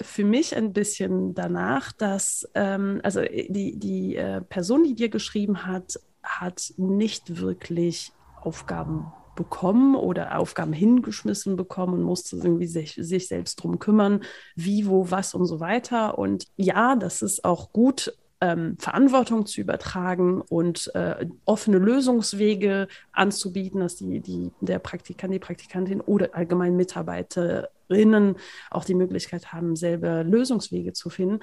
[0.00, 5.66] für mich ein bisschen danach, dass ähm, also die, die äh, Person, die dir geschrieben
[5.66, 13.28] hat, hat nicht wirklich Aufgaben bekommen oder Aufgaben hingeschmissen bekommen und musste irgendwie sich, sich
[13.28, 14.22] selbst drum kümmern,
[14.56, 16.18] wie, wo, was und so weiter.
[16.18, 23.80] Und ja, das ist auch gut ähm, Verantwortung zu übertragen und äh, offene Lösungswege anzubieten,
[23.80, 28.36] dass die, die, der Praktikant, die Praktikantin oder allgemein Mitarbeiterinnen
[28.70, 31.40] auch die Möglichkeit haben, selber Lösungswege zu finden.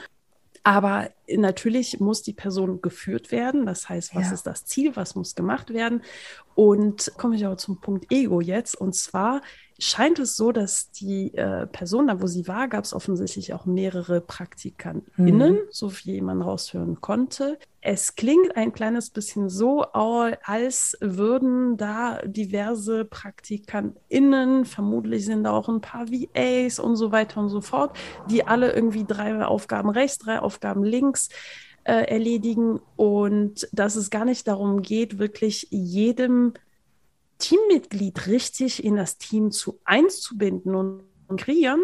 [0.64, 3.68] Aber natürlich muss die Person geführt werden.
[3.68, 4.34] Das heißt, was ja.
[4.34, 4.96] ist das Ziel?
[4.96, 6.02] Was muss gemacht werden?
[6.56, 8.74] Und komme ich aber zum Punkt Ego jetzt.
[8.74, 9.42] Und zwar
[9.78, 13.66] scheint es so, dass die äh, Person, da wo sie war, gab es offensichtlich auch
[13.66, 15.60] mehrere PraktikantInnen, mhm.
[15.70, 17.60] so wie man raushören konnte.
[17.82, 25.70] Es klingt ein kleines bisschen so, als würden da diverse PraktikantInnen, vermutlich sind da auch
[25.70, 27.96] ein paar VAs und so weiter und so fort,
[28.30, 31.30] die alle irgendwie drei Aufgaben rechts, drei Aufgaben links
[31.84, 36.54] äh, erledigen und dass es gar nicht darum geht, wirklich jedem
[37.38, 41.04] Teammitglied richtig in das Team zu einzubinden und,
[41.38, 41.82] kreieren,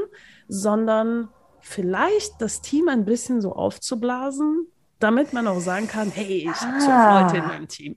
[0.47, 1.29] sondern
[1.61, 4.67] vielleicht das Team ein bisschen so aufzublasen,
[4.99, 7.21] damit man auch sagen kann, hey, ich habe so ah.
[7.21, 7.95] Leute in meinem Team.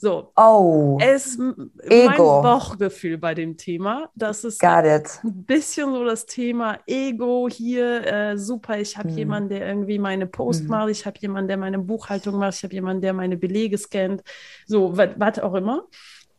[0.00, 0.32] So.
[0.34, 0.96] Oh.
[0.98, 2.06] Es Ego.
[2.06, 4.08] mein Bauchgefühl bei dem Thema.
[4.14, 5.20] Das ist Got it.
[5.22, 8.06] ein bisschen so das Thema Ego hier.
[8.06, 9.18] Äh, super, ich habe hm.
[9.18, 10.68] jemanden, der irgendwie meine Post hm.
[10.68, 14.22] macht, ich habe jemanden, der meine Buchhaltung macht, ich habe jemanden, der meine Belege scannt.
[14.66, 15.84] So, was auch immer.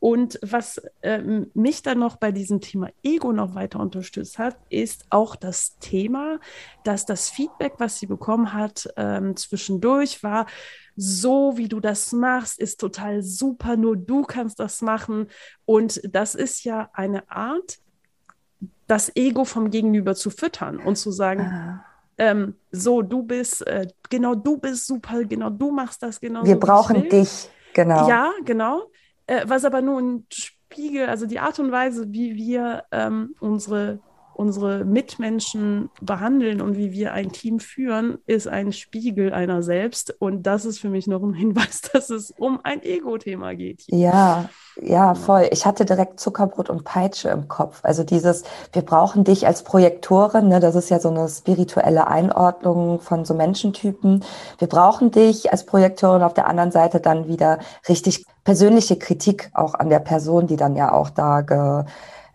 [0.01, 1.21] Und was äh,
[1.53, 6.39] mich dann noch bei diesem Thema Ego noch weiter unterstützt hat, ist auch das Thema,
[6.83, 10.47] dass das Feedback, was sie bekommen hat, ähm, zwischendurch war,
[10.95, 15.27] so wie du das machst, ist total super, nur du kannst das machen.
[15.65, 17.77] Und das ist ja eine Art,
[18.87, 21.85] das Ego vom Gegenüber zu füttern und zu sagen, ah.
[22.17, 26.43] ähm, so, du bist, äh, genau, du bist super, genau, du machst das genau.
[26.43, 28.09] Wir brauchen dich, genau.
[28.09, 28.90] Ja, genau
[29.27, 33.99] äh, was aber nur ein Spiegel, also die Art und Weise, wie wir ähm, unsere
[34.41, 40.15] unsere Mitmenschen behandeln und wie wir ein Team führen, ist ein Spiegel einer selbst.
[40.19, 43.83] Und das ist für mich noch ein Hinweis, dass es um ein Ego-Thema geht.
[43.87, 44.49] Ja,
[44.81, 45.47] ja, voll.
[45.51, 47.81] Ich hatte direkt Zuckerbrot und Peitsche im Kopf.
[47.83, 52.99] Also dieses, wir brauchen dich als Projektorin, ne, das ist ja so eine spirituelle Einordnung
[52.99, 54.23] von so Menschentypen.
[54.57, 59.75] Wir brauchen dich als Projektorin auf der anderen Seite dann wieder richtig persönliche Kritik auch
[59.75, 61.83] an der Person, die dann ja auch da ge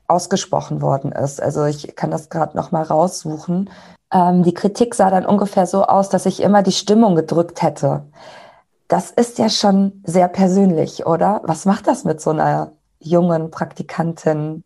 [0.08, 1.42] ausgesprochen worden ist.
[1.42, 3.70] Also ich kann das gerade noch mal raussuchen.
[4.12, 8.04] Ähm, die Kritik sah dann ungefähr so aus, dass ich immer die Stimmung gedrückt hätte.
[8.88, 11.40] Das ist ja schon sehr persönlich, oder?
[11.44, 14.62] Was macht das mit so einer jungen Praktikantin,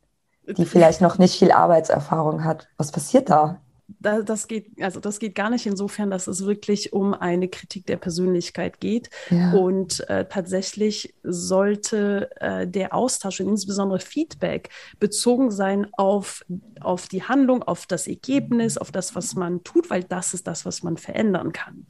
[0.47, 2.69] die vielleicht noch nicht viel Arbeitserfahrung hat?
[2.77, 3.61] Was passiert da?
[3.99, 7.97] Das geht, also das geht gar nicht insofern, dass es wirklich um eine Kritik der
[7.97, 9.11] Persönlichkeit geht.
[9.31, 9.53] Ja.
[9.53, 16.45] Und äh, tatsächlich sollte äh, der Austausch und insbesondere Feedback bezogen sein auf,
[16.81, 20.65] auf die Handlung, auf das Ergebnis, auf das, was man tut, weil das ist das,
[20.65, 21.87] was man verändern kann.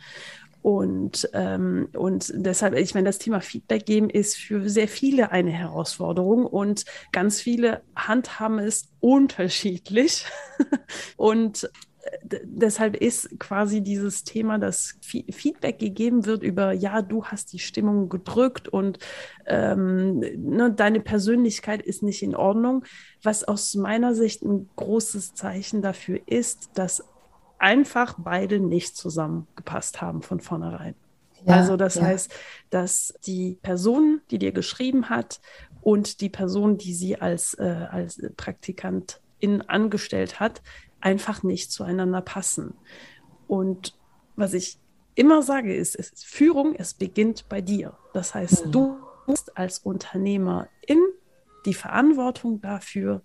[0.63, 5.51] Und, ähm, und deshalb, ich meine, das Thema Feedback geben ist für sehr viele eine
[5.51, 10.27] Herausforderung und ganz viele handhaben es unterschiedlich.
[11.17, 11.71] und
[12.23, 18.09] deshalb ist quasi dieses Thema, dass Feedback gegeben wird über, ja, du hast die Stimmung
[18.09, 18.99] gedrückt und
[19.47, 22.85] ähm, ne, deine Persönlichkeit ist nicht in Ordnung,
[23.23, 27.05] was aus meiner Sicht ein großes Zeichen dafür ist, dass
[27.59, 30.95] einfach beide nicht zusammengepasst haben von vornherein.
[31.45, 32.03] Ja, also das ja.
[32.03, 32.33] heißt,
[32.71, 35.41] dass die Person, die dir geschrieben hat
[35.81, 40.63] und die Person, die sie als, äh, als Praktikantin angestellt hat,
[41.01, 42.75] einfach nicht zueinander passen.
[43.47, 43.99] Und
[44.37, 44.79] was ich
[45.15, 47.97] immer sage, ist, ist Führung, es beginnt bei dir.
[48.15, 48.73] Das heißt, mhm.
[48.73, 51.01] du musst als Unternehmer in
[51.67, 53.23] die Verantwortung dafür,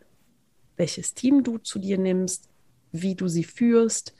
[0.77, 2.49] welches Team du zu dir nimmst,
[2.91, 4.13] wie du sie führst,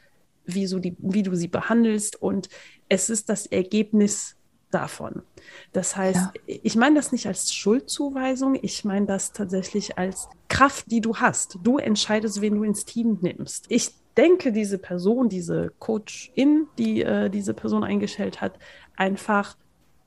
[0.46, 2.22] wie, so die, wie du sie behandelst.
[2.22, 2.50] Und
[2.88, 4.38] es ist das Ergebnis
[4.76, 5.24] davon.
[5.72, 6.56] Das heißt, ja.
[6.64, 11.58] ich meine das nicht als Schuldzuweisung, ich meine das tatsächlich als Kraft, die du hast.
[11.64, 13.66] Du entscheidest, wen du ins Team nimmst.
[13.70, 18.60] Ich denke, diese Person, diese Coachin, die äh, diese Person eingestellt hat,
[18.96, 19.58] einfach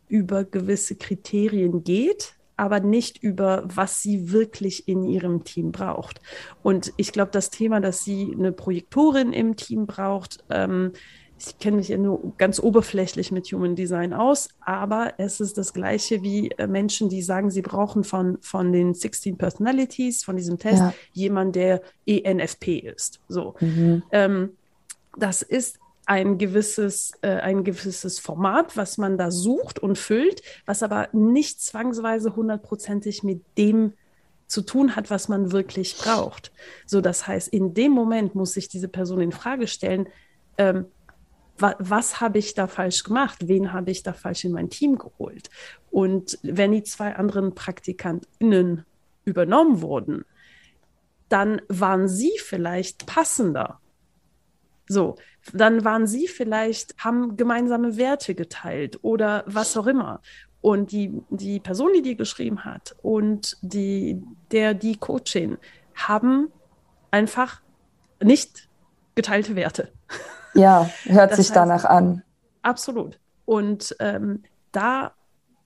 [0.08, 6.20] über gewisse Kriterien geht, aber nicht über, was sie wirklich in ihrem Team braucht.
[6.62, 10.92] Und ich glaube, das Thema, dass sie eine Projektorin im Team braucht, ähm,
[11.38, 15.72] ich kenne mich ja nur ganz oberflächlich mit Human Design aus, aber es ist das
[15.72, 20.58] gleiche wie äh, Menschen, die sagen, sie brauchen von, von den 16 Personalities, von diesem
[20.58, 20.94] Test, ja.
[21.12, 23.20] jemand, der ENFP ist.
[23.28, 23.54] So.
[23.60, 24.02] Mhm.
[24.10, 24.50] Ähm,
[25.16, 30.82] das ist ein gewisses, äh, ein gewisses Format, was man da sucht und füllt, was
[30.82, 33.92] aber nicht zwangsweise hundertprozentig mit dem
[34.46, 36.50] zu tun hat, was man wirklich braucht.
[36.86, 40.08] So, das heißt, in dem Moment muss sich diese Person in Frage stellen,
[40.56, 40.86] ähm,
[41.58, 43.48] wa was habe ich da falsch gemacht?
[43.48, 45.50] Wen habe ich da falsch in mein Team geholt?
[45.90, 48.84] Und wenn die zwei anderen PraktikantInnen
[49.24, 50.24] übernommen wurden,
[51.28, 53.80] dann waren sie vielleicht passender.
[54.88, 55.16] So,
[55.52, 60.22] dann waren sie vielleicht, haben gemeinsame Werte geteilt oder was auch immer.
[60.60, 65.58] Und die, die Person, die dir geschrieben hat und die, der, die Coachin
[65.94, 66.50] haben
[67.10, 67.60] einfach
[68.22, 68.68] nicht
[69.14, 69.92] geteilte Werte.
[70.54, 72.22] Ja, hört das sich heißt, danach an.
[72.62, 73.18] Absolut.
[73.44, 75.12] Und ähm, da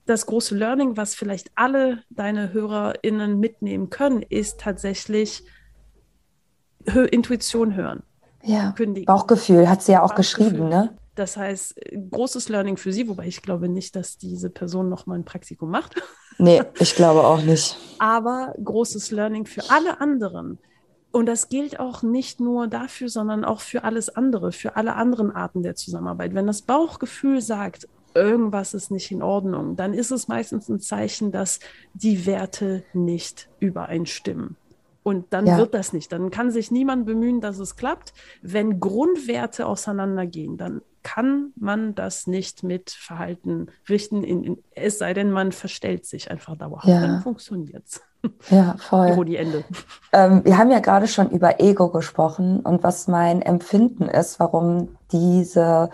[0.05, 5.43] das große Learning, was vielleicht alle deine HörerInnen mitnehmen können, ist tatsächlich
[7.11, 8.03] Intuition hören.
[8.43, 9.05] Ja, Kündigen.
[9.05, 10.97] Bauchgefühl hat sie ja auch geschrieben, ne?
[11.15, 11.75] Das heißt,
[12.11, 15.95] großes Learning für sie, wobei ich glaube nicht, dass diese Person nochmal ein Praktikum macht.
[16.39, 17.77] Nee, ich glaube auch nicht.
[17.99, 20.57] Aber großes Learning für alle anderen,
[21.13, 25.31] und das gilt auch nicht nur dafür, sondern auch für alles andere, für alle anderen
[25.31, 26.33] Arten der Zusammenarbeit.
[26.33, 31.31] Wenn das Bauchgefühl sagt, irgendwas ist nicht in Ordnung, dann ist es meistens ein Zeichen,
[31.31, 31.59] dass
[31.93, 34.55] die Werte nicht übereinstimmen.
[35.03, 35.57] Und dann ja.
[35.59, 36.11] wird das nicht.
[36.11, 38.13] Dann kann sich niemand bemühen, dass es klappt.
[38.41, 45.13] Wenn Grundwerte auseinandergehen, dann kann man das nicht mit Verhalten richten, in, in, es sei
[45.13, 46.87] denn, man verstellt sich einfach dauerhaft.
[46.87, 47.01] Ja.
[47.01, 48.01] Dann funktioniert es.
[48.49, 49.09] Ja, voll.
[49.09, 49.63] Ironie Ende.
[50.11, 54.95] Ähm, wir haben ja gerade schon über Ego gesprochen und was mein Empfinden ist, warum
[55.11, 55.89] diese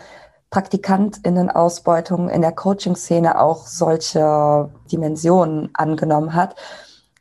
[0.51, 6.55] PraktikantInnen-Ausbeutung in der Coaching-Szene auch solche Dimensionen angenommen hat,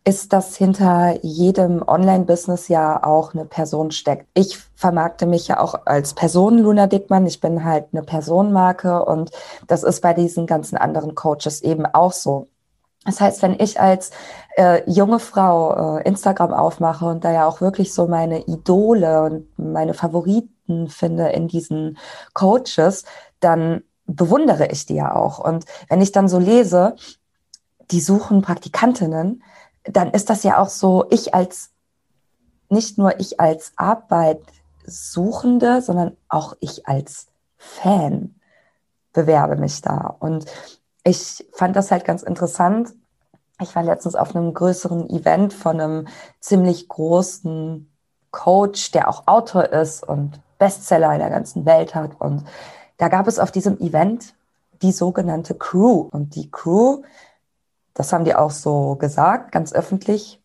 [0.04, 4.26] ist, dass hinter jedem Online-Business ja auch eine Person steckt.
[4.32, 7.26] Ich vermarkte mich ja auch als Person, Luna Dickmann.
[7.26, 9.30] Ich bin halt eine Personenmarke und
[9.66, 12.48] das ist bei diesen ganzen anderen Coaches eben auch so.
[13.04, 14.10] Das heißt, wenn ich als
[14.58, 19.46] äh, junge Frau äh, Instagram aufmache und da ja auch wirklich so meine Idole und
[19.56, 21.96] meine Favoriten finde in diesen
[22.34, 23.04] Coaches,
[23.38, 25.38] dann bewundere ich die ja auch.
[25.38, 26.96] Und wenn ich dann so lese,
[27.92, 29.44] die suchen Praktikantinnen,
[29.84, 31.70] dann ist das ja auch so, ich als,
[32.68, 38.34] nicht nur ich als Arbeitsuchende, sondern auch ich als Fan
[39.12, 40.16] bewerbe mich da.
[40.18, 40.46] Und
[41.04, 42.92] ich fand das halt ganz interessant.
[43.60, 46.08] Ich war letztens auf einem größeren Event von einem
[46.40, 47.90] ziemlich großen
[48.30, 52.20] Coach, der auch Autor ist und Bestseller in der ganzen Welt hat.
[52.20, 52.44] Und
[52.98, 54.34] da gab es auf diesem Event
[54.82, 56.08] die sogenannte Crew.
[56.10, 57.02] Und die Crew,
[57.94, 60.40] das haben die auch so gesagt, ganz öffentlich,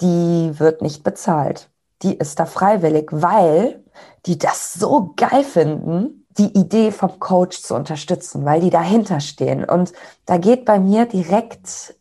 [0.00, 1.68] die wird nicht bezahlt.
[2.02, 3.82] Die ist da freiwillig, weil
[4.26, 9.64] die das so geil finden, die Idee vom Coach zu unterstützen, weil die dahinter stehen.
[9.64, 9.92] Und
[10.26, 11.94] da geht bei mir direkt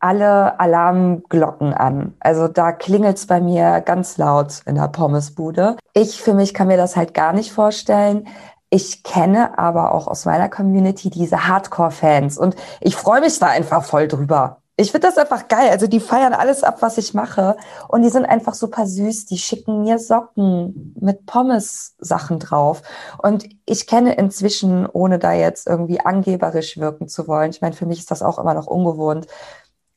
[0.00, 2.14] alle Alarmglocken an.
[2.20, 5.76] Also da klingelt es bei mir ganz laut in der Pommesbude.
[5.94, 8.26] Ich für mich kann mir das halt gar nicht vorstellen.
[8.68, 13.84] Ich kenne aber auch aus meiner Community diese Hardcore-Fans und ich freue mich da einfach
[13.84, 14.58] voll drüber.
[14.78, 15.70] Ich finde das einfach geil.
[15.70, 17.56] Also die feiern alles ab, was ich mache.
[17.88, 19.24] Und die sind einfach super süß.
[19.24, 22.82] Die schicken mir Socken mit Pommes-Sachen drauf.
[23.16, 27.86] Und ich kenne inzwischen, ohne da jetzt irgendwie angeberisch wirken zu wollen, ich meine, für
[27.86, 29.26] mich ist das auch immer noch ungewohnt,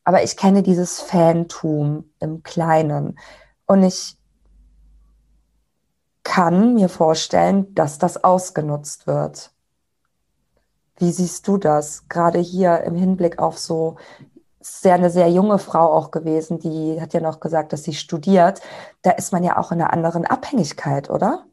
[0.04, 3.18] aber ich kenne dieses Fantum im Kleinen.
[3.66, 4.16] Und ich
[6.22, 9.52] kann mir vorstellen, dass das ausgenutzt wird.
[10.96, 12.08] Wie siehst du das?
[12.08, 13.96] Gerade hier im Hinblick auf so
[14.60, 18.60] sehr eine sehr junge Frau auch gewesen, die hat ja noch gesagt, dass sie studiert.
[19.02, 21.46] Da ist man ja auch in einer anderen Abhängigkeit, oder?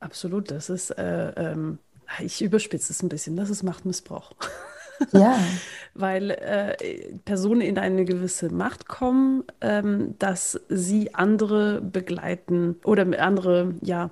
[0.00, 1.78] Absolut, das ist, äh, ähm,
[2.18, 4.32] ich überspitze es ein bisschen, das ist Machtmissbrauch.
[5.12, 5.38] Ja.
[5.94, 13.74] Weil äh, Personen in eine gewisse Macht kommen, ähm, dass sie andere begleiten oder andere,
[13.82, 14.10] ja,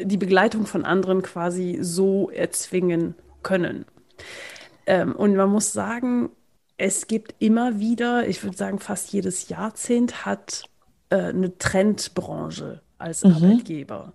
[0.00, 3.84] die Begleitung von anderen quasi so erzwingen können.
[4.86, 6.30] Ähm, und man muss sagen,
[6.78, 10.64] es gibt immer wieder, ich würde sagen, fast jedes Jahrzehnt hat
[11.10, 13.32] äh, eine Trendbranche als mhm.
[13.32, 14.12] Arbeitgeber.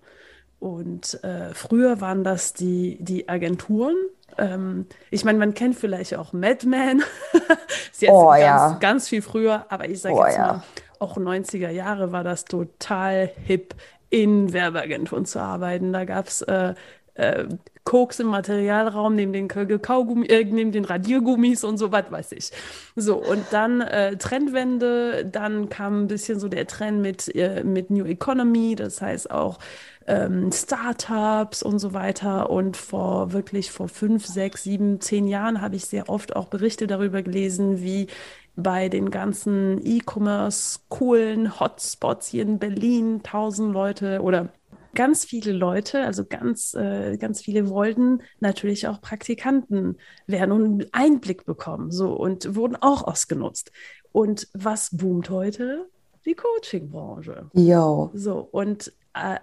[0.64, 3.96] Und äh, früher waren das die, die Agenturen.
[4.38, 7.02] Ähm, ich meine, man kennt vielleicht auch Mad Men.
[7.92, 8.78] ist jetzt oh, ganz, ja.
[8.80, 10.62] ganz viel früher, aber ich sage oh, jetzt mal,
[11.00, 13.74] auch 90er Jahre war das total hip,
[14.08, 15.92] in Werbeagenturen zu arbeiten.
[15.92, 16.72] Da gab es äh,
[17.12, 17.44] äh,
[17.84, 22.50] Koks im Materialraum, neben den Kaugummi, äh, neben den Radiergummis und so was weiß ich.
[22.96, 27.90] So, und dann äh, Trendwende, dann kam ein bisschen so der Trend mit, äh, mit
[27.90, 29.58] New Economy, das heißt auch
[30.06, 32.50] ähm, Startups und so weiter.
[32.50, 36.86] Und vor wirklich vor fünf, sechs, sieben, zehn Jahren habe ich sehr oft auch Berichte
[36.86, 38.08] darüber gelesen, wie
[38.56, 44.48] bei den ganzen E-Commerce coolen Hotspots hier in Berlin tausend Leute oder
[44.94, 51.44] ganz viele Leute, also ganz, äh, ganz viele wollten natürlich auch Praktikanten werden und Einblick
[51.44, 53.72] bekommen, so und wurden auch ausgenutzt.
[54.12, 55.88] Und was boomt heute?
[56.24, 57.50] Die Coaching-Branche.
[57.52, 58.10] Jo.
[58.14, 59.38] So, und äh,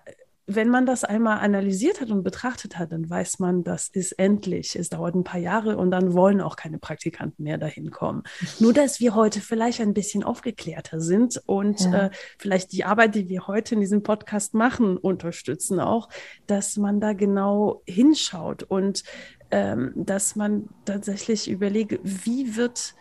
[0.55, 4.75] wenn man das einmal analysiert hat und betrachtet hat, dann weiß man, das ist endlich.
[4.75, 8.23] Es dauert ein paar Jahre und dann wollen auch keine Praktikanten mehr dahin kommen.
[8.59, 12.07] Nur, dass wir heute vielleicht ein bisschen aufgeklärter sind und ja.
[12.07, 16.09] äh, vielleicht die Arbeit, die wir heute in diesem Podcast machen, unterstützen auch,
[16.47, 19.03] dass man da genau hinschaut und
[19.51, 22.95] ähm, dass man tatsächlich überlegt, wie wird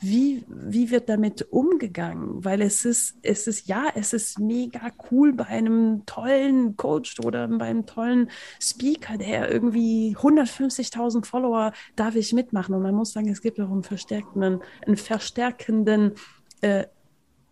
[0.00, 2.44] wie, wie wird damit umgegangen?
[2.44, 7.48] Weil es ist, es ist, ja, es ist mega cool bei einem tollen Coach oder
[7.48, 8.30] bei einem tollen
[8.60, 12.74] Speaker, der irgendwie 150.000 Follower darf ich mitmachen.
[12.74, 16.12] Und man muss sagen, es gibt auch einen verstärkenden, einen verstärkenden
[16.60, 16.84] äh,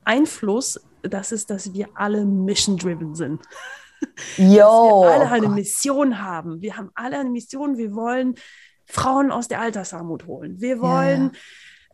[0.04, 0.80] Einfluss.
[1.02, 3.42] Das ist, dass wir alle mission-driven sind.
[4.37, 5.04] Jo.
[5.04, 6.61] dass wir alle eine Mission haben.
[6.61, 7.78] Wir haben alle eine Mission.
[7.78, 8.35] Wir wollen
[8.85, 10.61] Frauen aus der Altersarmut holen.
[10.61, 11.40] Wir wollen ja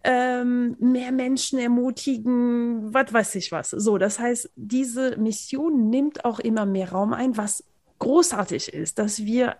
[0.02, 3.70] ähm, mehr Menschen ermutigen, was weiß ich was.
[3.70, 7.64] So, das heißt, diese Mission nimmt auch immer mehr Raum ein, was
[7.98, 9.56] großartig ist, dass wir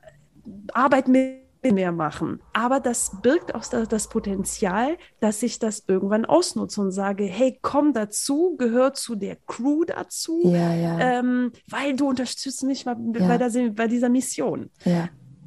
[0.72, 2.40] Arbeit mit mehr machen.
[2.54, 7.92] Aber das birgt auch das Potenzial, dass ich das irgendwann ausnutze und sage, hey, komm
[7.92, 11.18] dazu, gehör zu der Crew dazu, ja, ja.
[11.18, 13.36] Ähm, weil du unterstützt mich bei, ja.
[13.36, 14.70] der, bei dieser Mission.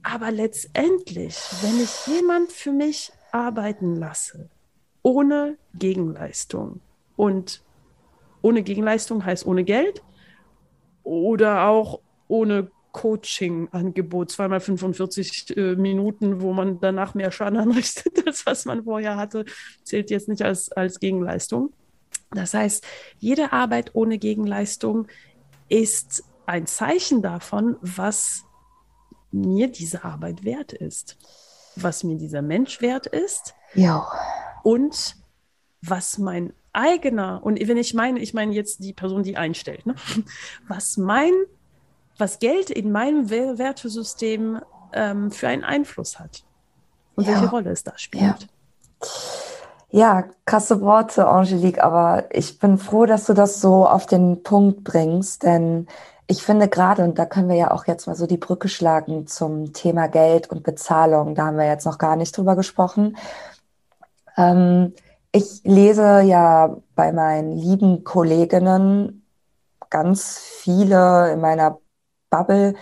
[0.04, 4.50] Aber letztendlich, wenn ich jemand für mich arbeiten lasse,
[5.04, 6.82] ohne Gegenleistung.
[7.16, 7.62] Und
[8.42, 10.02] ohne Gegenleistung heißt ohne Geld
[11.04, 18.46] oder auch ohne Coaching-Angebot, zweimal 45 äh, Minuten, wo man danach mehr Schaden anrichtet, als
[18.46, 19.46] was man vorher hatte,
[19.84, 21.74] zählt jetzt nicht als, als Gegenleistung.
[22.32, 22.86] Das heißt,
[23.20, 25.08] jede Arbeit ohne Gegenleistung
[25.70, 28.44] ist ein Zeichen davon, was
[29.32, 31.18] mir diese Arbeit wert ist,
[31.76, 34.08] was mir dieser Mensch wert ist ja.
[34.64, 35.16] Und
[35.82, 39.96] was mein eigener, und wenn ich meine, ich meine jetzt die Person, die einstellt, ne?
[40.68, 41.32] was mein,
[42.18, 44.62] was Geld in meinem Wertesystem
[44.94, 46.44] ähm, für einen Einfluss hat
[47.16, 47.34] und ja.
[47.34, 48.24] welche Rolle es da spielt.
[48.24, 49.08] Ja.
[49.96, 54.84] Ja, krasse Worte, Angelique, aber ich bin froh, dass du das so auf den Punkt
[54.84, 55.86] bringst, denn
[56.26, 59.28] ich finde gerade, und da können wir ja auch jetzt mal so die Brücke schlagen
[59.28, 63.18] zum Thema Geld und Bezahlung, da haben wir jetzt noch gar nicht drüber gesprochen.
[64.38, 64.94] Ähm,
[65.32, 69.26] ich lese ja bei meinen lieben Kolleginnen
[69.90, 71.80] ganz viele in meiner
[72.30, 72.76] Bubble,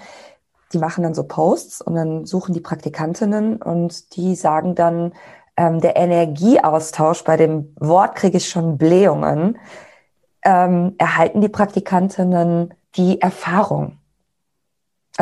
[0.73, 5.13] die machen dann so Posts und dann suchen die Praktikantinnen und die sagen dann,
[5.57, 9.59] ähm, der Energieaustausch, bei dem Wort kriege ich schon Blähungen,
[10.43, 13.97] ähm, erhalten die Praktikantinnen die Erfahrung.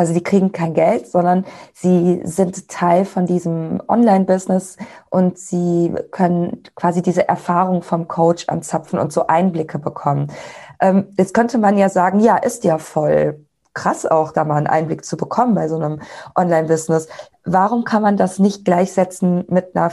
[0.00, 1.44] Also die kriegen kein Geld, sondern
[1.74, 4.78] sie sind Teil von diesem Online-Business
[5.10, 10.32] und sie können quasi diese Erfahrung vom Coach anzapfen und so Einblicke bekommen.
[10.80, 13.44] Ähm, jetzt könnte man ja sagen, ja, ist ja voll
[13.74, 16.00] krass auch, da mal einen Einblick zu bekommen bei so einem
[16.34, 17.06] Online-Business.
[17.44, 19.92] Warum kann man das nicht gleichsetzen mit einer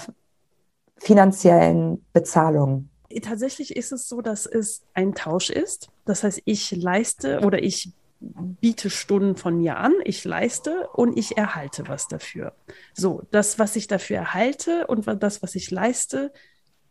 [0.95, 2.87] finanziellen Bezahlung?
[3.21, 5.89] Tatsächlich ist es so, dass es ein Tausch ist.
[6.05, 11.37] Das heißt, ich leiste oder ich biete Stunden von mir an, ich leiste und ich
[11.37, 12.53] erhalte was dafür.
[12.93, 16.31] So, das, was ich dafür erhalte und das, was ich leiste,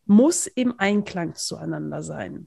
[0.06, 2.46] muss im Einklang zueinander sein.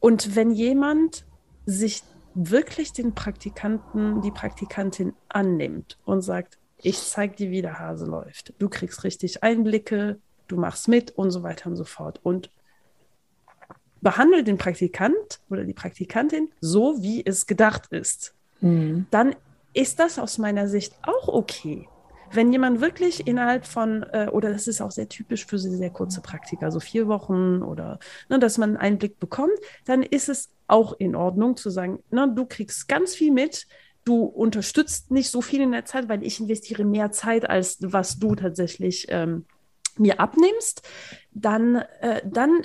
[0.00, 1.24] Und wenn jemand
[1.64, 2.02] sich
[2.34, 8.54] wirklich den Praktikanten, die Praktikantin annimmt und sagt, ich zeige dir, wie der Hase läuft.
[8.58, 12.20] Du kriegst richtig Einblicke, du machst mit und so weiter und so fort.
[12.22, 12.50] Und
[14.02, 18.34] behandle den Praktikant oder die Praktikantin so, wie es gedacht ist.
[18.60, 19.06] Mhm.
[19.10, 19.34] Dann
[19.72, 21.88] ist das aus meiner Sicht auch okay.
[22.34, 26.20] Wenn jemand wirklich innerhalb von, äh, oder das ist auch sehr typisch für sehr kurze
[26.20, 27.98] Praktika, so vier Wochen oder
[28.28, 32.32] ne, dass man einen Einblick bekommt, dann ist es auch in Ordnung zu sagen, ne,
[32.34, 33.66] du kriegst ganz viel mit,
[34.04, 38.18] du unterstützt nicht so viel in der Zeit, weil ich investiere mehr Zeit, als was
[38.18, 39.44] du tatsächlich ähm,
[39.98, 40.88] mir abnimmst,
[41.32, 42.62] dann, äh, dann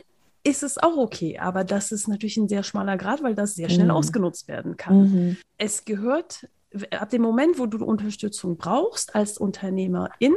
[0.47, 1.39] ist es auch okay.
[1.39, 3.91] Aber das ist natürlich ein sehr schmaler Grad, weil das sehr schnell mhm.
[3.91, 5.01] ausgenutzt werden kann.
[5.01, 5.37] Mhm.
[5.57, 6.47] Es gehört
[6.91, 10.35] ab dem Moment, wo du Unterstützung brauchst als Unternehmerin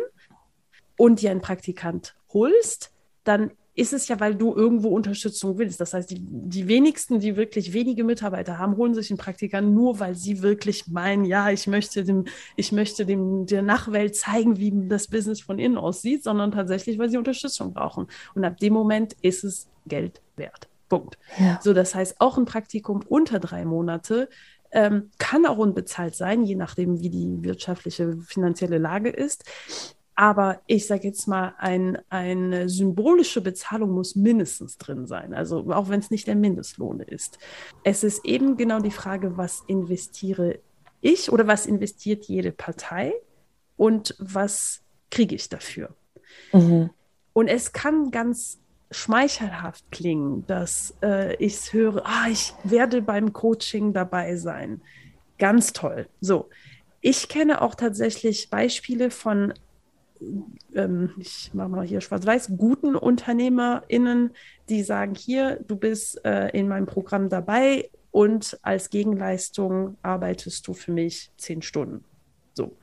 [0.97, 2.93] und dir einen Praktikant holst,
[3.25, 5.81] dann ist es ja, weil du irgendwo Unterstützung willst.
[5.81, 10.01] Das heißt, die, die wenigsten, die wirklich wenige Mitarbeiter haben, holen sich einen Praktikanten nur,
[10.01, 12.25] weil sie wirklich meinen, ja, ich möchte dem,
[12.57, 17.11] ich möchte dem der Nachwelt zeigen, wie das Business von innen aussieht, sondern tatsächlich, weil
[17.11, 18.07] sie Unterstützung brauchen.
[18.35, 20.69] Und ab dem Moment ist es Geld wert.
[20.89, 21.19] Punkt.
[21.39, 21.61] Ja.
[21.63, 24.29] So, das heißt, auch ein Praktikum unter drei Monate
[24.73, 29.45] ähm, kann auch unbezahlt sein, je nachdem, wie die wirtschaftliche, finanzielle Lage ist.
[30.15, 35.33] Aber ich sage jetzt mal, ein, eine symbolische Bezahlung muss mindestens drin sein.
[35.33, 37.39] Also auch wenn es nicht der Mindestlohn ist.
[37.85, 40.59] Es ist eben genau die Frage, was investiere
[41.01, 43.15] ich oder was investiert jede Partei
[43.77, 45.95] und was kriege ich dafür.
[46.53, 46.91] Mhm.
[47.33, 48.59] Und es kann ganz
[48.91, 54.83] schmeichelhaft klingen, dass äh, ich höre, ah, ich werde beim Coaching dabei sein.
[55.39, 56.09] Ganz toll.
[56.21, 56.51] So,
[57.01, 59.55] ich kenne auch tatsächlich Beispiele von
[60.75, 64.31] ähm, ich mache mal hier schwarz-weiß, guten UnternehmerInnen,
[64.69, 70.75] die sagen, hier, du bist äh, in meinem Programm dabei und als Gegenleistung arbeitest du
[70.75, 72.05] für mich zehn Stunden.
[72.55, 72.77] So.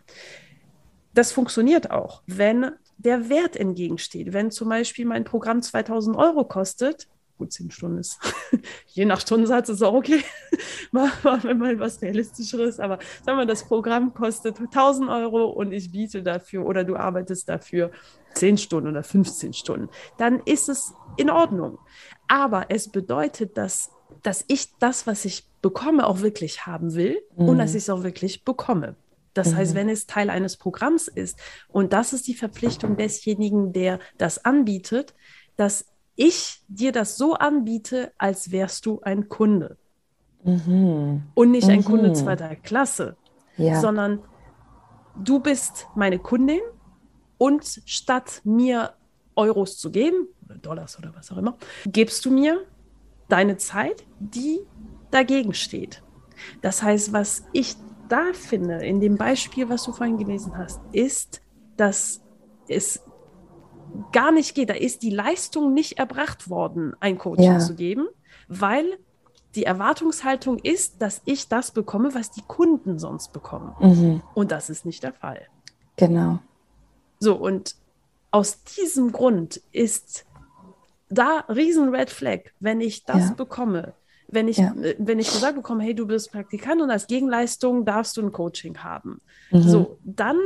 [1.13, 4.33] Das funktioniert auch, wenn der Wert entgegensteht.
[4.33, 7.07] Wenn zum Beispiel mein Programm 2000 Euro kostet,
[7.37, 8.19] gut, zehn Stunden ist,
[8.87, 10.23] je nach Stundensatz ist auch okay,
[10.91, 15.91] machen wir mal was Realistischeres, aber sagen wir, das Programm kostet 1000 Euro und ich
[15.91, 17.91] biete dafür oder du arbeitest dafür
[18.35, 21.79] 10 Stunden oder 15 Stunden, dann ist es in Ordnung.
[22.27, 23.91] Aber es bedeutet, dass,
[24.23, 27.49] dass ich das, was ich bekomme, auch wirklich haben will mhm.
[27.49, 28.95] und dass ich es auch wirklich bekomme.
[29.33, 29.57] Das mhm.
[29.57, 34.43] heißt, wenn es Teil eines Programms ist, und das ist die Verpflichtung desjenigen, der das
[34.45, 35.13] anbietet,
[35.55, 35.85] dass
[36.17, 39.77] ich dir das so anbiete, als wärst du ein Kunde.
[40.43, 41.23] Mhm.
[41.33, 42.15] Und nicht ein Kunde mhm.
[42.15, 43.15] zweiter Klasse,
[43.55, 43.79] ja.
[43.79, 44.19] sondern
[45.15, 46.59] du bist meine Kundin
[47.37, 48.93] und statt mir
[49.35, 51.55] Euros zu geben, oder Dollars oder was auch immer,
[51.85, 52.65] gibst du mir
[53.29, 54.59] deine Zeit, die
[55.11, 56.01] dagegen steht.
[56.61, 57.75] Das heißt, was ich
[58.09, 61.41] da finde, in dem Beispiel, was du vorhin gelesen hast, ist,
[61.75, 62.21] dass
[62.67, 63.01] es
[64.11, 64.69] gar nicht geht.
[64.69, 67.59] Da ist die Leistung nicht erbracht worden, ein Coaching ja.
[67.59, 68.07] zu geben,
[68.47, 68.97] weil
[69.55, 73.75] die Erwartungshaltung ist, dass ich das bekomme, was die Kunden sonst bekommen.
[73.79, 74.21] Mhm.
[74.33, 75.47] Und das ist nicht der Fall.
[75.95, 76.39] Genau.
[77.19, 77.75] So, und
[78.29, 80.25] aus diesem Grund ist
[81.09, 83.33] da riesen Red Flag, wenn ich das ja.
[83.33, 83.93] bekomme.
[84.27, 84.73] Wenn ich, ja.
[84.73, 88.31] Äh, wenn ich gesagt bekomme, hey, du bist Praktikant und als Gegenleistung darfst du ein
[88.31, 89.21] Coaching haben.
[89.51, 89.61] Mhm.
[89.61, 90.37] So, dann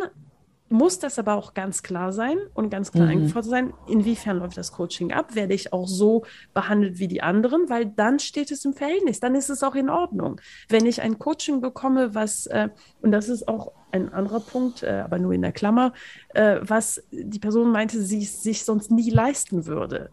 [0.71, 3.11] muss das aber auch ganz klar sein und ganz klar mhm.
[3.11, 7.69] eingefordert sein, inwiefern läuft das Coaching ab, werde ich auch so behandelt wie die anderen,
[7.69, 10.39] weil dann steht es im Verhältnis, dann ist es auch in Ordnung.
[10.69, 12.69] Wenn ich ein Coaching bekomme, was, äh,
[13.01, 15.93] und das ist auch ein anderer Punkt, äh, aber nur in der Klammer,
[16.29, 20.09] äh, was die Person meinte, sie sich sonst nie leisten würde.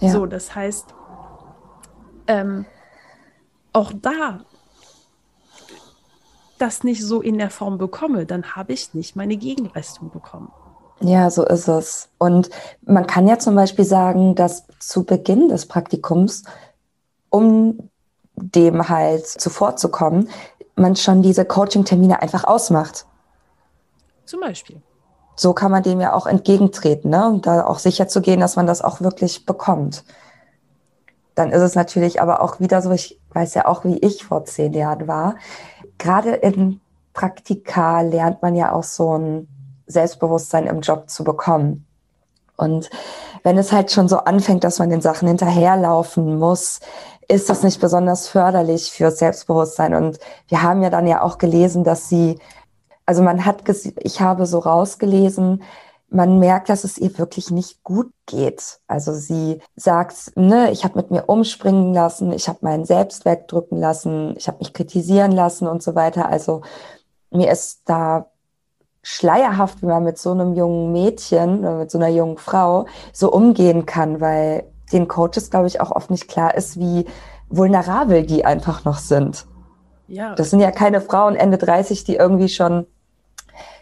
[0.00, 0.10] Ja.
[0.10, 0.94] So, das heißt,
[2.26, 2.66] ähm,
[3.72, 4.44] auch da
[6.60, 10.52] das nicht so in der Form bekomme, dann habe ich nicht meine Gegenleistung bekommen.
[11.00, 12.08] Ja, so ist es.
[12.18, 12.50] Und
[12.82, 16.44] man kann ja zum Beispiel sagen, dass zu Beginn des Praktikums,
[17.30, 17.90] um
[18.36, 20.28] dem halt zuvorzukommen,
[20.76, 23.06] man schon diese Coaching-Termine einfach ausmacht.
[24.26, 24.82] Zum Beispiel.
[25.36, 27.28] So kann man dem ja auch entgegentreten, ne?
[27.28, 30.04] um da auch sicher zu gehen, dass man das auch wirklich bekommt.
[31.34, 34.44] Dann ist es natürlich aber auch wieder so, ich weiß ja auch, wie ich vor
[34.44, 35.36] zehn Jahren war
[36.00, 36.80] gerade in
[37.12, 39.48] Praktika lernt man ja auch so ein
[39.86, 41.86] Selbstbewusstsein im Job zu bekommen.
[42.56, 42.90] Und
[43.42, 46.80] wenn es halt schon so anfängt, dass man den Sachen hinterherlaufen muss,
[47.28, 49.94] ist das nicht besonders förderlich für Selbstbewusstsein.
[49.94, 52.38] Und wir haben ja dann ja auch gelesen, dass sie,
[53.06, 53.62] also man hat,
[53.96, 55.62] ich habe so rausgelesen,
[56.10, 58.80] man merkt, dass es ihr wirklich nicht gut geht.
[58.86, 63.78] Also sie sagt, ne, ich habe mit mir umspringen lassen, ich habe meinen Selbstwert drücken
[63.78, 66.28] lassen, ich habe mich kritisieren lassen und so weiter.
[66.28, 66.62] Also
[67.30, 68.26] mir ist da
[69.02, 73.32] schleierhaft, wie man mit so einem jungen Mädchen oder mit so einer jungen Frau so
[73.32, 77.06] umgehen kann, weil den Coaches, glaube ich, auch oft nicht klar ist, wie
[77.48, 79.46] vulnerabel die einfach noch sind.
[80.08, 80.34] Ja.
[80.34, 82.86] Das sind ja keine Frauen Ende 30, die irgendwie schon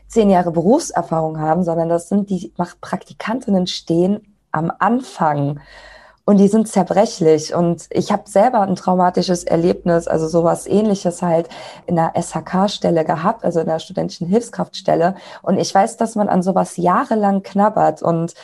[0.09, 5.61] zehn Jahre Berufserfahrung haben, sondern das sind die Praktikantinnen stehen am Anfang
[6.29, 7.55] und die sind zerbrechlich.
[7.55, 11.49] Und ich habe selber ein traumatisches Erlebnis, also sowas ähnliches halt
[11.87, 15.15] in der SHK-Stelle gehabt, also in der studentischen Hilfskraftstelle.
[15.41, 18.35] Und ich weiß, dass man an sowas jahrelang knabbert und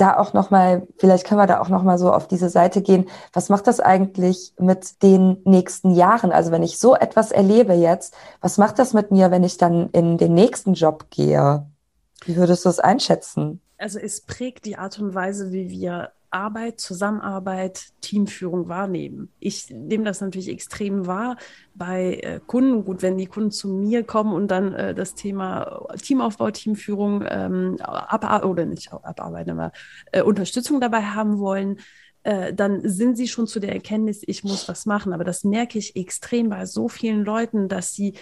[0.00, 3.08] da auch nochmal, vielleicht können wir da auch nochmal so auf diese Seite gehen.
[3.32, 6.32] Was macht das eigentlich mit den nächsten Jahren?
[6.32, 9.90] Also wenn ich so etwas erlebe jetzt, was macht das mit mir, wenn ich dann
[9.90, 11.66] in den nächsten Job gehe?
[12.24, 13.60] Wie würdest du das einschätzen?
[13.78, 19.32] Also es prägt die Art und Weise, wie wir Arbeit, Zusammenarbeit, Teamführung wahrnehmen.
[19.40, 21.36] Ich nehme das natürlich extrem wahr
[21.74, 22.84] bei äh, Kunden.
[22.84, 27.76] Gut, wenn die Kunden zu mir kommen und dann äh, das Thema Teamaufbau, Teamführung ähm,
[27.80, 29.72] ab oder nicht abarbeiten, aber
[30.12, 31.78] äh, Unterstützung dabei haben wollen,
[32.22, 35.12] äh, dann sind sie schon zu der Erkenntnis, ich muss was machen.
[35.12, 38.14] Aber das merke ich extrem bei so vielen Leuten, dass sie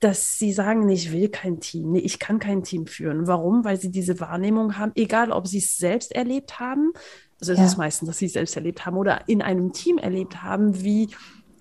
[0.00, 3.26] dass sie sagen, nee, ich will kein Team, nee, ich kann kein Team führen.
[3.26, 3.64] Warum?
[3.64, 6.92] Weil sie diese Wahrnehmung haben, egal ob sie es selbst erlebt haben,
[7.40, 7.60] also ja.
[7.60, 10.82] es ist meistens, dass sie es selbst erlebt haben oder in einem Team erlebt haben,
[10.82, 11.08] wie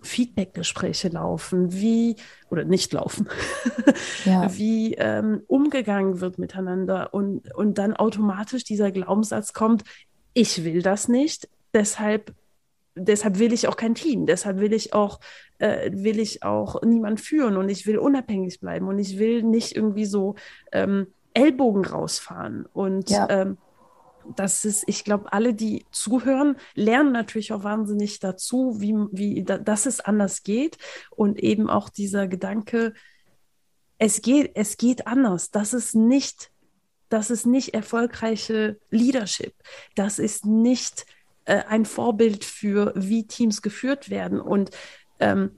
[0.02, 2.16] Feedbackgespräche laufen, wie
[2.50, 3.28] oder nicht laufen,
[4.26, 4.54] ja.
[4.58, 9.84] wie ähm, umgegangen wird miteinander und, und dann automatisch dieser Glaubenssatz kommt,
[10.34, 12.36] ich will das nicht, deshalb
[12.98, 15.20] deshalb will ich auch kein Team, deshalb will ich auch,
[15.60, 19.76] äh, will ich auch niemand führen und ich will unabhängig bleiben und ich will nicht
[19.76, 20.36] irgendwie so
[20.72, 22.66] ähm, Ellbogen rausfahren.
[22.74, 23.30] Und ja.
[23.30, 23.58] ähm,
[24.36, 29.58] das ist, ich glaube, alle, die zuhören, lernen natürlich auch wahnsinnig dazu, wie, wie da,
[29.58, 30.78] dass es anders geht.
[31.12, 32.94] Und eben auch dieser Gedanke,
[33.98, 35.52] es geht, es geht anders.
[35.52, 36.52] Das ist nicht,
[37.10, 39.54] das ist nicht erfolgreiche Leadership.
[39.96, 41.06] Das ist nicht
[41.46, 44.42] äh, ein Vorbild für, wie Teams geführt werden.
[44.42, 44.72] Und
[45.20, 45.52] ähm,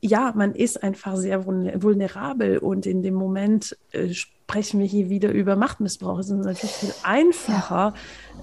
[0.00, 5.32] ja, man ist einfach sehr vulnerabel und in dem Moment äh, sprechen wir hier wieder
[5.32, 6.18] über Machtmissbrauch.
[6.18, 7.94] Es ist natürlich viel einfacher.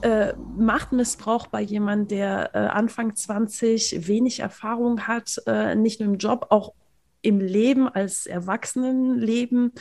[0.03, 0.29] Ja.
[0.29, 6.17] Äh, Machtmissbrauch bei jemandem, der äh, Anfang 20 wenig Erfahrung hat, äh, nicht nur im
[6.17, 6.73] Job, auch
[7.21, 9.71] im Leben als Erwachsenenleben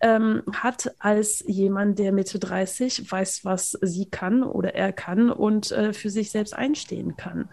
[0.00, 5.70] ähm, hat als jemand, der Mitte 30 weiß, was sie kann oder er kann und
[5.70, 7.48] äh, für sich selbst einstehen kann.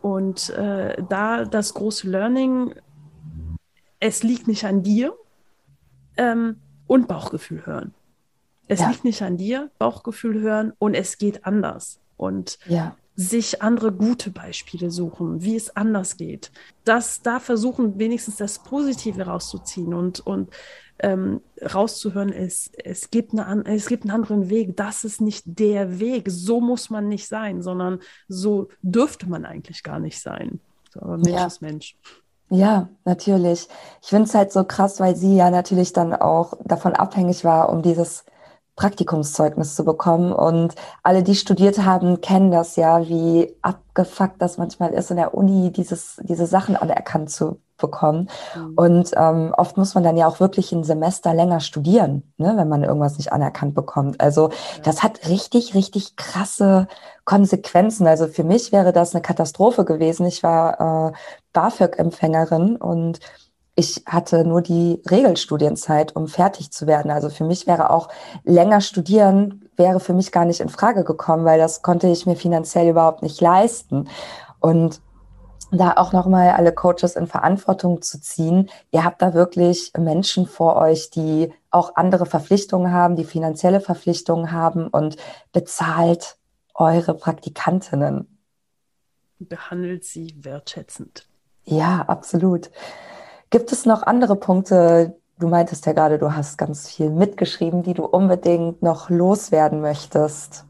[0.00, 2.74] Und äh, da das große Learning,
[3.98, 5.14] es liegt nicht an dir
[6.16, 7.94] ähm, und Bauchgefühl hören.
[8.66, 8.88] Es ja.
[8.88, 12.00] liegt nicht an dir, Bauchgefühl hören und es geht anders.
[12.16, 12.96] Und ja.
[13.20, 16.50] Sich andere gute Beispiele suchen, wie es anders geht.
[16.84, 20.48] Das da versuchen, wenigstens das Positive rauszuziehen und, und
[21.00, 24.74] ähm, rauszuhören, es, es, gibt eine, es gibt einen anderen Weg.
[24.74, 26.30] Das ist nicht der Weg.
[26.30, 30.58] So muss man nicht sein, sondern so dürfte man eigentlich gar nicht sein.
[30.94, 31.46] Aber Mensch ja.
[31.46, 31.96] ist Mensch.
[32.48, 33.68] Ja, natürlich.
[34.00, 37.68] Ich finde es halt so krass, weil sie ja natürlich dann auch davon abhängig war,
[37.68, 38.24] um dieses
[38.80, 40.32] Praktikumszeugnis zu bekommen.
[40.32, 45.34] Und alle, die studiert haben, kennen das ja, wie abgefuckt das manchmal ist, in der
[45.34, 48.30] Uni dieses, diese Sachen anerkannt zu bekommen.
[48.56, 48.72] Mhm.
[48.76, 52.68] Und ähm, oft muss man dann ja auch wirklich ein Semester länger studieren, ne, wenn
[52.70, 54.18] man irgendwas nicht anerkannt bekommt.
[54.18, 54.82] Also ja.
[54.84, 56.88] das hat richtig, richtig krasse
[57.26, 58.06] Konsequenzen.
[58.06, 60.24] Also für mich wäre das eine Katastrophe gewesen.
[60.24, 61.12] Ich war äh,
[61.52, 63.20] BAföG-Empfängerin und
[63.74, 67.10] ich hatte nur die Regelstudienzeit, um fertig zu werden.
[67.10, 68.08] Also für mich wäre auch
[68.44, 72.36] länger studieren, wäre für mich gar nicht in Frage gekommen, weil das konnte ich mir
[72.36, 74.08] finanziell überhaupt nicht leisten.
[74.58, 75.00] Und
[75.72, 78.68] da auch nochmal alle Coaches in Verantwortung zu ziehen.
[78.90, 84.52] Ihr habt da wirklich Menschen vor euch, die auch andere Verpflichtungen haben, die finanzielle Verpflichtungen
[84.52, 85.16] haben und
[85.52, 86.38] bezahlt
[86.74, 88.38] eure Praktikantinnen.
[89.38, 91.28] Behandelt sie wertschätzend.
[91.64, 92.70] Ja, absolut.
[93.50, 95.16] Gibt es noch andere Punkte?
[95.38, 100.64] Du meintest ja gerade, du hast ganz viel mitgeschrieben, die du unbedingt noch loswerden möchtest.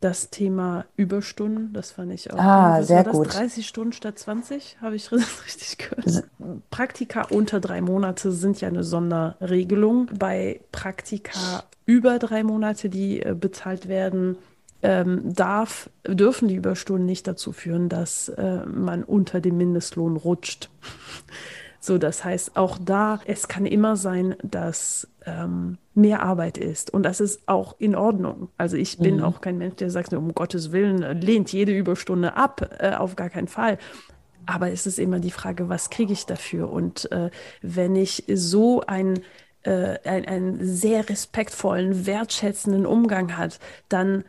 [0.00, 2.38] Das Thema Überstunden, das fand ich auch.
[2.38, 3.34] Ah, Was sehr gut.
[3.34, 6.24] 30 Stunden statt 20, habe ich richtig gehört.
[6.70, 10.10] Praktika unter drei Monate sind ja eine Sonderregelung.
[10.18, 14.38] Bei Praktika über drei Monate, die äh, bezahlt werden,
[14.82, 20.70] ähm, darf, dürfen die Überstunden nicht dazu führen, dass äh, man unter dem Mindestlohn rutscht.
[21.84, 26.94] So, das heißt, auch da, es kann immer sein, dass ähm, mehr Arbeit ist.
[26.94, 28.50] Und das ist auch in Ordnung.
[28.56, 29.24] Also ich bin mhm.
[29.24, 33.30] auch kein Mensch, der sagt, um Gottes Willen, lehnt jede Überstunde ab, äh, auf gar
[33.30, 33.78] keinen Fall.
[34.46, 36.70] Aber es ist immer die Frage, was kriege ich dafür?
[36.70, 37.30] Und äh,
[37.62, 39.20] wenn ich so ein
[39.64, 44.24] äh, einen sehr respektvollen, wertschätzenden Umgang hat, dann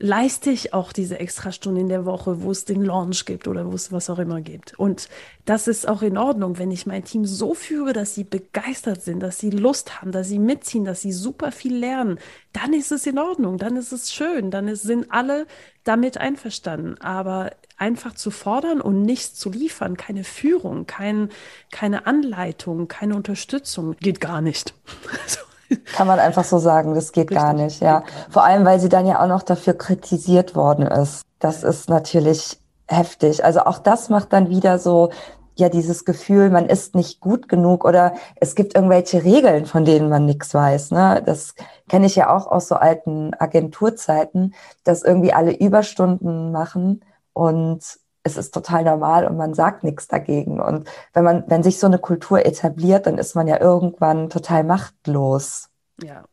[0.00, 3.66] leiste ich auch diese extra Stunde in der Woche, wo es den Launch gibt oder
[3.66, 4.78] wo es was auch immer gibt.
[4.78, 5.08] Und
[5.44, 9.20] das ist auch in Ordnung, wenn ich mein Team so führe, dass sie begeistert sind,
[9.20, 12.18] dass sie Lust haben, dass sie mitziehen, dass sie super viel lernen,
[12.52, 15.48] dann ist es in Ordnung, dann ist es schön, dann ist, sind alle
[15.82, 17.00] damit einverstanden.
[17.00, 21.30] Aber einfach zu fordern und nichts zu liefern, keine Führung, kein,
[21.72, 24.74] keine Anleitung, keine Unterstützung, geht gar nicht.
[25.94, 27.38] Kann man einfach so sagen, das geht Richtig.
[27.38, 28.02] gar nicht, ja.
[28.30, 31.22] Vor allem, weil sie dann ja auch noch dafür kritisiert worden ist.
[31.38, 33.44] Das ist natürlich heftig.
[33.44, 35.10] Also auch das macht dann wieder so,
[35.56, 40.08] ja, dieses Gefühl, man ist nicht gut genug oder es gibt irgendwelche Regeln, von denen
[40.08, 40.92] man nichts weiß.
[40.92, 41.22] Ne?
[41.26, 41.54] Das
[41.88, 44.54] kenne ich ja auch aus so alten Agenturzeiten,
[44.84, 47.82] dass irgendwie alle Überstunden machen und
[48.22, 50.60] es ist total normal und man sagt nichts dagegen.
[50.60, 54.64] Und wenn man, wenn sich so eine Kultur etabliert, dann ist man ja irgendwann total
[54.64, 55.70] machtlos.
[56.02, 56.24] Ja.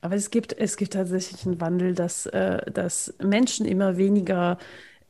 [0.00, 4.58] Aber es gibt, es gibt tatsächlich einen Wandel, dass, äh, dass Menschen immer weniger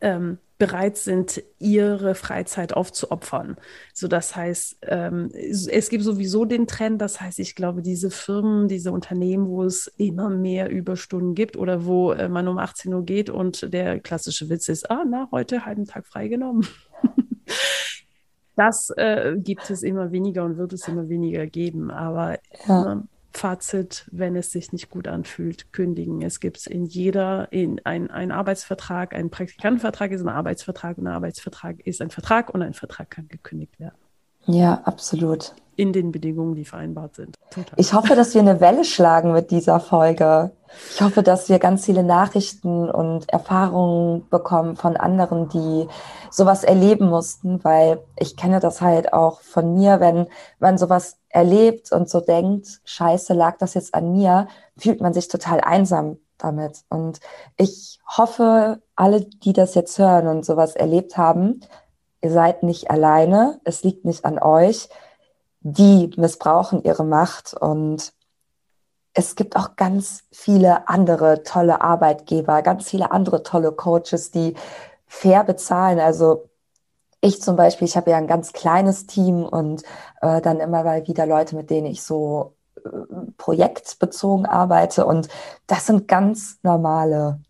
[0.00, 3.56] ähm, bereit sind, ihre Freizeit aufzuopfern.
[3.94, 8.68] So, das heißt, ähm, es gibt sowieso den Trend, das heißt, ich glaube, diese Firmen,
[8.68, 13.04] diese Unternehmen, wo es immer mehr Überstunden gibt oder wo äh, man um 18 Uhr
[13.04, 16.66] geht und der klassische Witz ist, ah, na, heute halben Tag freigenommen.
[18.54, 21.90] das äh, gibt es immer weniger und wird es immer weniger geben.
[21.90, 22.38] Aber
[22.68, 22.92] ja.
[22.92, 22.96] äh,
[23.32, 26.22] Fazit, wenn es sich nicht gut anfühlt, kündigen.
[26.22, 31.14] Es gibt in jeder, in ein, ein Arbeitsvertrag, ein Praktikantenvertrag ist ein Arbeitsvertrag und ein
[31.14, 33.96] Arbeitsvertrag ist ein Vertrag und ein Vertrag kann gekündigt werden.
[34.46, 35.54] Ja, absolut.
[35.76, 37.36] In den Bedingungen, die vereinbart sind.
[37.50, 37.74] Total.
[37.78, 40.50] Ich hoffe, dass wir eine Welle schlagen mit dieser Folge.
[40.94, 45.88] Ich hoffe, dass wir ganz viele Nachrichten und Erfahrungen bekommen von anderen, die
[46.30, 50.26] sowas erleben mussten, weil ich kenne das halt auch von mir, wenn
[50.58, 55.28] man sowas erlebt und so denkt, scheiße, lag das jetzt an mir, fühlt man sich
[55.28, 56.82] total einsam damit.
[56.88, 57.20] Und
[57.56, 61.60] ich hoffe, alle, die das jetzt hören und sowas erlebt haben,
[62.22, 64.88] ihr seid nicht alleine, es liegt nicht an euch.
[65.60, 68.12] Die missbrauchen ihre Macht und
[69.12, 74.54] es gibt auch ganz viele andere tolle Arbeitgeber, ganz viele andere tolle Coaches, die
[75.06, 75.98] fair bezahlen.
[75.98, 76.48] Also
[77.20, 79.82] ich zum Beispiel, ich habe ja ein ganz kleines Team und
[80.22, 82.88] äh, dann immer mal wieder Leute, mit denen ich so äh,
[83.36, 85.04] projektbezogen arbeite.
[85.04, 85.28] Und
[85.66, 87.40] das sind ganz normale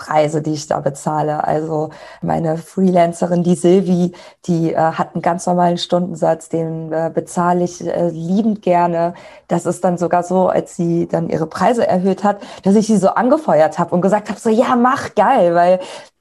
[0.00, 1.44] Preise, die ich da bezahle.
[1.44, 1.90] Also
[2.22, 4.12] meine Freelancerin, die Silvi,
[4.46, 9.12] die äh, hat einen ganz normalen Stundensatz, den äh, bezahle ich äh, liebend gerne.
[9.46, 12.96] Das ist dann sogar so, als sie dann ihre Preise erhöht hat, dass ich sie
[12.96, 15.80] so angefeuert habe und gesagt habe, so ja, mach geil, weil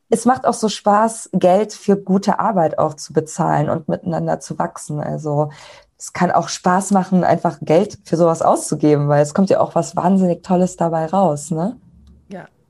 [0.09, 4.59] es macht auch so Spaß, Geld für gute Arbeit auch zu bezahlen und miteinander zu
[4.59, 4.99] wachsen.
[4.99, 5.49] Also
[5.97, 9.75] es kann auch Spaß machen, einfach Geld für sowas auszugeben, weil es kommt ja auch
[9.75, 11.77] was wahnsinnig Tolles dabei raus, ne?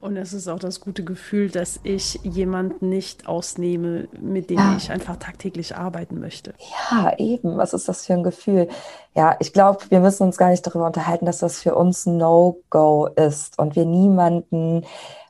[0.01, 4.75] Und es ist auch das gute Gefühl, dass ich jemanden nicht ausnehme, mit dem ja.
[4.77, 6.53] ich einfach tagtäglich arbeiten möchte.
[6.91, 7.57] Ja, eben.
[7.57, 8.69] Was ist das für ein Gefühl?
[9.13, 12.17] Ja, ich glaube, wir müssen uns gar nicht darüber unterhalten, dass das für uns ein
[12.17, 14.85] No-Go ist und wir niemanden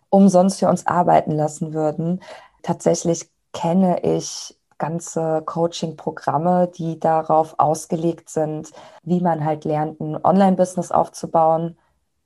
[0.09, 2.21] umsonst für uns arbeiten lassen würden.
[2.61, 8.71] Tatsächlich kenne ich ganze Coaching-Programme, die darauf ausgelegt sind,
[9.03, 11.77] wie man halt lernt, ein Online-Business aufzubauen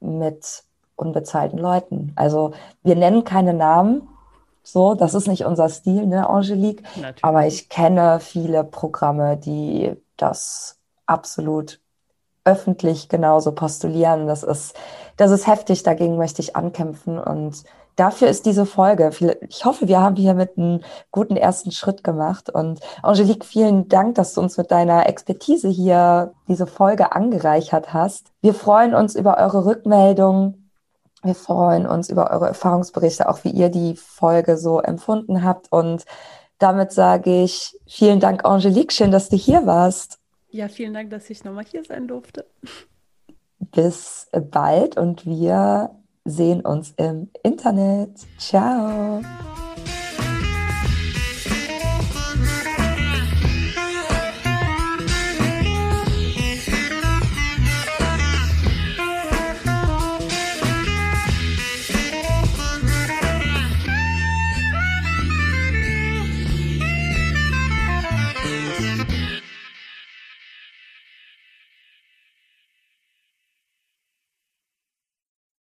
[0.02, 0.64] mit
[1.04, 2.14] unbezahlten Leuten.
[2.16, 2.51] Also
[2.84, 4.08] wir nennen keine Namen,
[4.64, 6.84] so, das ist nicht unser Stil, ne, Angelique?
[6.95, 7.24] Natürlich.
[7.24, 11.82] Aber ich kenne viele Programme, die das absolut
[12.45, 14.26] öffentlich genauso postulieren.
[14.26, 14.76] Das ist,
[15.18, 17.64] das ist heftig, dagegen möchte ich ankämpfen und
[17.97, 19.12] dafür ist diese Folge.
[19.49, 20.82] Ich hoffe, wir haben hier mit einem
[21.12, 22.49] guten ersten Schritt gemacht.
[22.49, 28.32] Und Angelique, vielen Dank, dass du uns mit deiner Expertise hier diese Folge angereichert hast.
[28.41, 30.62] Wir freuen uns über eure Rückmeldungen
[31.24, 35.71] wir freuen uns über eure Erfahrungsberichte, auch wie ihr die Folge so empfunden habt.
[35.71, 36.05] Und
[36.59, 38.93] damit sage ich vielen Dank, Angelique.
[38.93, 40.19] Schön, dass du hier warst.
[40.49, 42.45] Ja, vielen Dank, dass ich nochmal hier sein durfte.
[43.59, 45.89] Bis bald und wir
[46.26, 48.19] sehen uns im Internet.
[48.38, 49.21] Ciao.